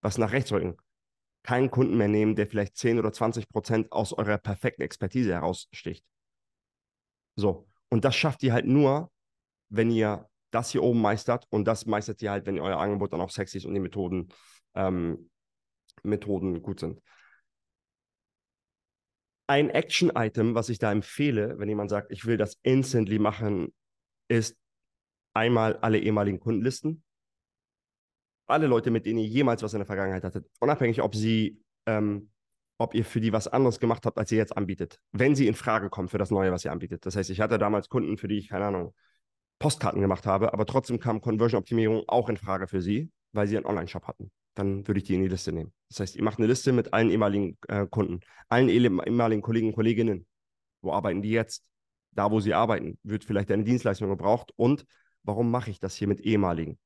Was 0.01 0.17
nach 0.17 0.31
rechts 0.31 0.51
rücken? 0.51 0.77
Keinen 1.43 1.71
Kunden 1.71 1.97
mehr 1.97 2.08
nehmen, 2.08 2.36
der 2.36 2.47
vielleicht 2.47 2.77
10 2.77 2.99
oder 2.99 3.12
20 3.12 3.49
Prozent 3.49 3.91
aus 3.91 4.13
eurer 4.13 4.38
perfekten 4.38 4.82
Expertise 4.82 5.34
heraussticht. 5.34 6.06
So. 7.36 7.67
Und 7.89 8.06
das 8.06 8.15
schafft 8.15 8.43
ihr 8.43 8.54
halt 8.54 8.65
nur, 8.65 9.12
wenn 9.69 9.91
ihr 9.91 10.30
das 10.51 10.71
hier 10.71 10.84
oben 10.84 11.01
meistert 11.01 11.45
und 11.49 11.65
das 11.65 11.86
meistert 11.86 12.21
ihr 12.21 12.32
halt, 12.32 12.45
wenn 12.45 12.60
euer 12.60 12.77
Angebot 12.77 13.13
dann 13.13 13.21
auch 13.21 13.32
sexy 13.32 13.58
ist 13.58 13.65
und 13.65 13.73
die 13.73 13.80
Methoden, 13.80 14.30
ähm, 14.75 15.30
Methoden 16.04 16.62
gut 16.62 16.80
sind. 16.80 17.01
Ein 19.47 19.69
Action-Item, 19.69 20.56
was 20.56 20.69
ich 20.69 20.80
da 20.80 20.91
empfehle, 20.91 21.58
wenn 21.58 21.69
jemand 21.69 21.89
sagt, 21.89 22.12
ich 22.12 22.25
will 22.25 22.38
das 22.38 22.58
instantly 22.63 23.19
machen, 23.19 23.73
ist 24.30 24.58
einmal 25.34 25.77
alle 25.77 25.99
ehemaligen 25.99 26.39
Kundenlisten 26.39 27.04
alle 28.47 28.67
Leute, 28.67 28.91
mit 28.91 29.06
denen 29.06 29.19
ihr 29.19 29.27
jemals 29.27 29.63
was 29.63 29.73
in 29.73 29.80
der 29.80 29.86
Vergangenheit 29.86 30.23
hattet, 30.23 30.47
unabhängig, 30.60 31.01
ob 31.01 31.15
sie, 31.15 31.62
ähm, 31.86 32.30
ob 32.77 32.93
ihr 32.93 33.06
für 33.06 33.21
die 33.21 33.32
was 33.34 33.47
anderes 33.47 33.80
gemacht 33.80 34.06
habt, 34.06 34.17
als 34.17 34.32
ihr 34.32 34.38
jetzt 34.38 34.56
anbietet, 34.58 34.99
wenn 35.12 35.36
sie 35.36 35.47
in 35.47 35.56
Frage 35.56 35.89
kommen 35.89 36.10
für 36.10 36.17
das 36.17 36.32
Neue, 36.32 36.51
was 36.51 36.65
ihr 36.65 36.71
anbietet. 36.71 37.06
Das 37.06 37.15
heißt, 37.15 37.30
ich 37.30 37.41
hatte 37.41 37.58
damals 37.58 37.89
Kunden, 37.89 38.17
für 38.17 38.27
die 38.27 38.38
ich, 38.38 38.49
keine 38.49 38.65
Ahnung, 38.65 38.93
Postkarten 39.60 40.01
gemacht 40.01 40.25
habe, 40.25 40.54
aber 40.54 40.65
trotzdem 40.65 40.99
kam 40.99 41.21
Conversion-Optimierung 41.21 42.04
auch 42.08 42.30
in 42.30 42.38
Frage 42.38 42.67
für 42.67 42.82
sie, 42.82 43.12
weil 43.32 43.47
sie 43.47 43.58
einen 43.58 43.67
Online-Shop 43.67 44.08
hatten. 44.08 44.32
Dann 44.56 44.88
würde 44.88 44.99
ich 44.99 45.06
die 45.06 45.13
in 45.15 45.21
die 45.21 45.27
Liste 45.27 45.51
nehmen. 45.51 45.71
Das 45.89 45.99
heißt, 45.99 46.15
ihr 46.15 46.23
macht 46.23 46.39
eine 46.39 46.47
Liste 46.47 46.73
mit 46.73 46.93
allen 46.93 47.10
ehemaligen 47.10 47.58
äh, 47.67 47.86
Kunden, 47.86 48.21
allen 48.49 48.69
ehemaligen 48.69 49.41
Kollegen 49.41 49.67
und 49.67 49.75
Kolleginnen. 49.75 50.25
Wo 50.82 50.91
arbeiten 50.91 51.21
die 51.21 51.30
jetzt? 51.30 51.63
Da, 52.12 52.32
wo 52.32 52.39
sie 52.39 52.54
arbeiten, 52.54 52.97
wird 53.04 53.23
vielleicht 53.23 53.51
eine 53.51 53.63
Dienstleistung 53.63 54.10
gebraucht. 54.10 54.51
Und 54.56 54.86
warum 55.23 55.51
mache 55.51 55.69
ich 55.69 55.80
das 55.80 55.95
hier 55.95 56.08
mit 56.08 56.19
ehemaligen? 56.21 56.77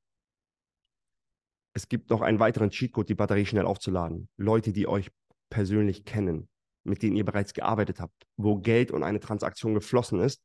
Es 1.76 1.90
gibt 1.90 2.08
noch 2.08 2.22
einen 2.22 2.40
weiteren 2.40 2.70
Cheatcode, 2.70 3.10
die 3.10 3.14
Batterie 3.14 3.44
schnell 3.44 3.66
aufzuladen. 3.66 4.30
Leute, 4.38 4.72
die 4.72 4.88
euch 4.88 5.10
persönlich 5.50 6.06
kennen, 6.06 6.48
mit 6.84 7.02
denen 7.02 7.16
ihr 7.16 7.24
bereits 7.26 7.52
gearbeitet 7.52 8.00
habt, 8.00 8.26
wo 8.38 8.56
Geld 8.56 8.90
und 8.90 9.02
eine 9.02 9.20
Transaktion 9.20 9.74
geflossen 9.74 10.20
ist, 10.20 10.42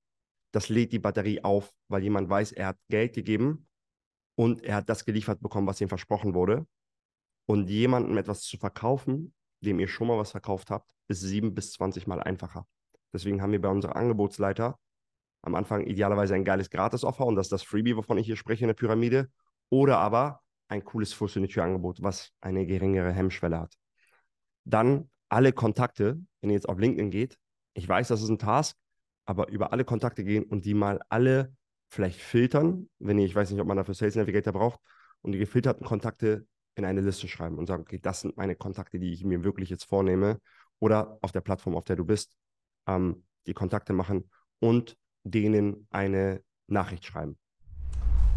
das 0.53 0.67
lädt 0.67 0.91
die 0.91 0.99
Batterie 0.99 1.41
auf, 1.41 1.71
weil 1.87 2.03
jemand 2.03 2.29
weiß, 2.29 2.51
er 2.51 2.67
hat 2.67 2.77
Geld 2.89 3.13
gegeben 3.13 3.69
und 4.37 4.61
er 4.61 4.75
hat 4.75 4.89
das 4.89 5.05
geliefert 5.05 5.39
bekommen, 5.39 5.67
was 5.67 5.79
ihm 5.79 5.87
versprochen 5.87 6.33
wurde. 6.33 6.67
Und 7.47 7.69
jemandem 7.69 8.17
etwas 8.17 8.41
zu 8.41 8.57
verkaufen, 8.57 9.33
dem 9.63 9.79
ihr 9.79 9.87
schon 9.87 10.07
mal 10.07 10.17
was 10.17 10.31
verkauft 10.31 10.69
habt, 10.69 10.91
ist 11.07 11.21
sieben 11.21 11.55
bis 11.55 11.71
zwanzig 11.71 12.07
Mal 12.07 12.21
einfacher. 12.21 12.67
Deswegen 13.13 13.41
haben 13.41 13.53
wir 13.53 13.61
bei 13.61 13.69
unserer 13.69 13.95
Angebotsleiter 13.95 14.77
am 15.43 15.55
Anfang 15.55 15.85
idealerweise 15.85 16.35
ein 16.35 16.43
geiles 16.43 16.69
Gratis-Offer 16.69 17.25
und 17.25 17.37
das 17.37 17.45
ist 17.45 17.53
das 17.53 17.63
Freebie, 17.63 17.95
wovon 17.95 18.17
ich 18.17 18.25
hier 18.25 18.35
spreche 18.35 18.65
in 18.65 18.67
der 18.67 18.73
Pyramide. 18.73 19.31
Oder 19.69 19.97
aber 19.99 20.41
ein 20.71 20.85
cooles 20.85 21.13
die 21.13 21.47
Tür 21.47 21.65
Angebot, 21.65 22.01
was 22.01 22.31
eine 22.39 22.65
geringere 22.65 23.11
Hemmschwelle 23.11 23.59
hat. 23.59 23.75
Dann 24.63 25.09
alle 25.27 25.51
Kontakte, 25.51 26.19
wenn 26.39 26.49
ihr 26.49 26.55
jetzt 26.55 26.69
auf 26.69 26.79
LinkedIn 26.79 27.11
geht, 27.11 27.37
Ich 27.73 27.87
weiß, 27.87 28.09
das 28.09 28.21
ist 28.21 28.29
ein 28.29 28.39
Task, 28.39 28.77
aber 29.25 29.49
über 29.49 29.71
alle 29.71 29.85
Kontakte 29.85 30.23
gehen 30.23 30.43
und 30.43 30.65
die 30.65 30.73
mal 30.73 30.99
alle 31.09 31.53
vielleicht 31.89 32.19
filtern, 32.19 32.89
wenn 32.99 33.17
ihr, 33.17 33.25
ich 33.25 33.35
weiß 33.35 33.51
nicht, 33.51 33.61
ob 33.61 33.67
man 33.67 33.77
dafür 33.77 33.93
Sales 33.93 34.15
Navigator 34.15 34.53
braucht, 34.53 34.79
und 35.21 35.33
die 35.33 35.39
gefilterten 35.39 35.85
Kontakte 35.85 36.47
in 36.75 36.85
eine 36.85 37.01
Liste 37.01 37.27
schreiben 37.27 37.57
und 37.57 37.67
sagen, 37.67 37.83
okay, 37.83 37.99
das 38.01 38.21
sind 38.21 38.37
meine 38.37 38.55
Kontakte, 38.55 38.97
die 38.99 39.13
ich 39.13 39.23
mir 39.23 39.43
wirklich 39.43 39.69
jetzt 39.69 39.85
vornehme 39.85 40.39
oder 40.79 41.17
auf 41.21 41.31
der 41.31 41.41
Plattform, 41.41 41.75
auf 41.75 41.83
der 41.83 41.95
du 41.95 42.05
bist, 42.05 42.35
ähm, 42.87 43.23
die 43.45 43.53
Kontakte 43.53 43.93
machen 43.93 44.29
und 44.59 44.97
denen 45.23 45.87
eine 45.91 46.41
Nachricht 46.67 47.05
schreiben. 47.05 47.37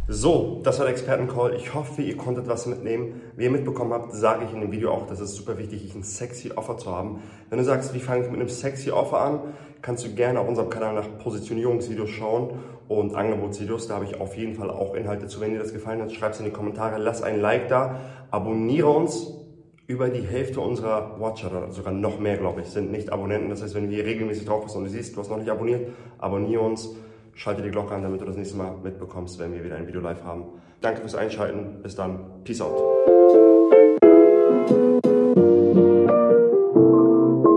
So, 0.06 0.60
das 0.62 0.78
war 0.78 0.84
der 0.84 0.92
Expertencall. 0.92 1.54
Ich 1.54 1.72
hoffe, 1.72 2.02
ihr 2.02 2.18
konntet 2.18 2.46
was 2.46 2.66
mitnehmen. 2.66 3.22
Wie 3.36 3.44
ihr 3.44 3.50
mitbekommen 3.50 3.94
habt, 3.94 4.12
sage 4.12 4.44
ich 4.44 4.52
in 4.52 4.60
dem 4.60 4.70
Video 4.70 4.90
auch, 4.90 5.06
dass 5.06 5.18
es 5.18 5.34
super 5.34 5.56
wichtig 5.56 5.82
ist, 5.82 5.94
ein 5.94 6.02
sexy 6.02 6.52
Offer 6.52 6.76
zu 6.76 6.94
haben. 6.94 7.22
Wenn 7.48 7.56
du 7.56 7.64
sagst, 7.64 7.94
wie 7.94 8.00
fange 8.00 8.24
ich 8.24 8.30
mit 8.30 8.38
einem 8.38 8.50
sexy 8.50 8.90
Offer 8.90 9.22
an, 9.22 9.40
kannst 9.80 10.04
du 10.04 10.14
gerne 10.14 10.40
auf 10.40 10.46
unserem 10.46 10.68
Kanal 10.68 10.94
nach 10.94 11.06
Positionierungsvideos 11.22 12.10
schauen 12.10 12.50
und 12.86 13.14
Angebotsvideos. 13.14 13.88
Da 13.88 13.94
habe 13.94 14.04
ich 14.04 14.20
auf 14.20 14.36
jeden 14.36 14.54
Fall 14.54 14.68
auch 14.68 14.94
Inhalte 14.94 15.26
zu. 15.26 15.40
Wenn 15.40 15.52
dir 15.52 15.58
das 15.58 15.72
gefallen 15.72 16.02
hat, 16.02 16.12
schreib 16.12 16.32
es 16.32 16.38
in 16.38 16.44
die 16.44 16.52
Kommentare, 16.52 16.98
lass 16.98 17.22
ein 17.22 17.40
Like 17.40 17.68
da, 17.68 17.98
abonniere 18.30 18.88
uns. 18.88 19.40
Über 19.86 20.08
die 20.08 20.22
Hälfte 20.22 20.60
unserer 20.60 21.20
Watcher, 21.20 21.50
oder 21.50 21.70
sogar 21.70 21.92
noch 21.92 22.18
mehr, 22.18 22.38
glaube 22.38 22.62
ich, 22.62 22.68
sind 22.68 22.90
nicht 22.90 23.12
Abonnenten. 23.12 23.50
Das 23.50 23.62
heißt, 23.62 23.74
wenn 23.74 23.90
du 23.90 23.94
hier 23.94 24.06
regelmäßig 24.06 24.46
drauf 24.46 24.64
bist 24.64 24.76
und 24.76 24.84
du 24.84 24.90
siehst, 24.90 25.14
du 25.14 25.20
hast 25.20 25.28
noch 25.28 25.36
nicht 25.36 25.50
abonniert, 25.50 25.88
abonniere 26.16 26.62
uns 26.62 26.96
Schalte 27.35 27.62
die 27.62 27.70
Glocke 27.70 27.94
an, 27.94 28.03
damit 28.03 28.20
du 28.20 28.25
das 28.25 28.37
nächste 28.37 28.57
Mal 28.57 28.77
mitbekommst, 28.83 29.38
wenn 29.38 29.53
wir 29.53 29.64
wieder 29.64 29.77
ein 29.77 29.87
Video 29.87 30.01
live 30.01 30.23
haben. 30.23 30.44
Danke 30.81 31.01
fürs 31.01 31.14
Einschalten. 31.14 31.83
Bis 31.83 31.97
dann. 31.97 32.44
Peace 32.44 32.61
out. 32.61 33.13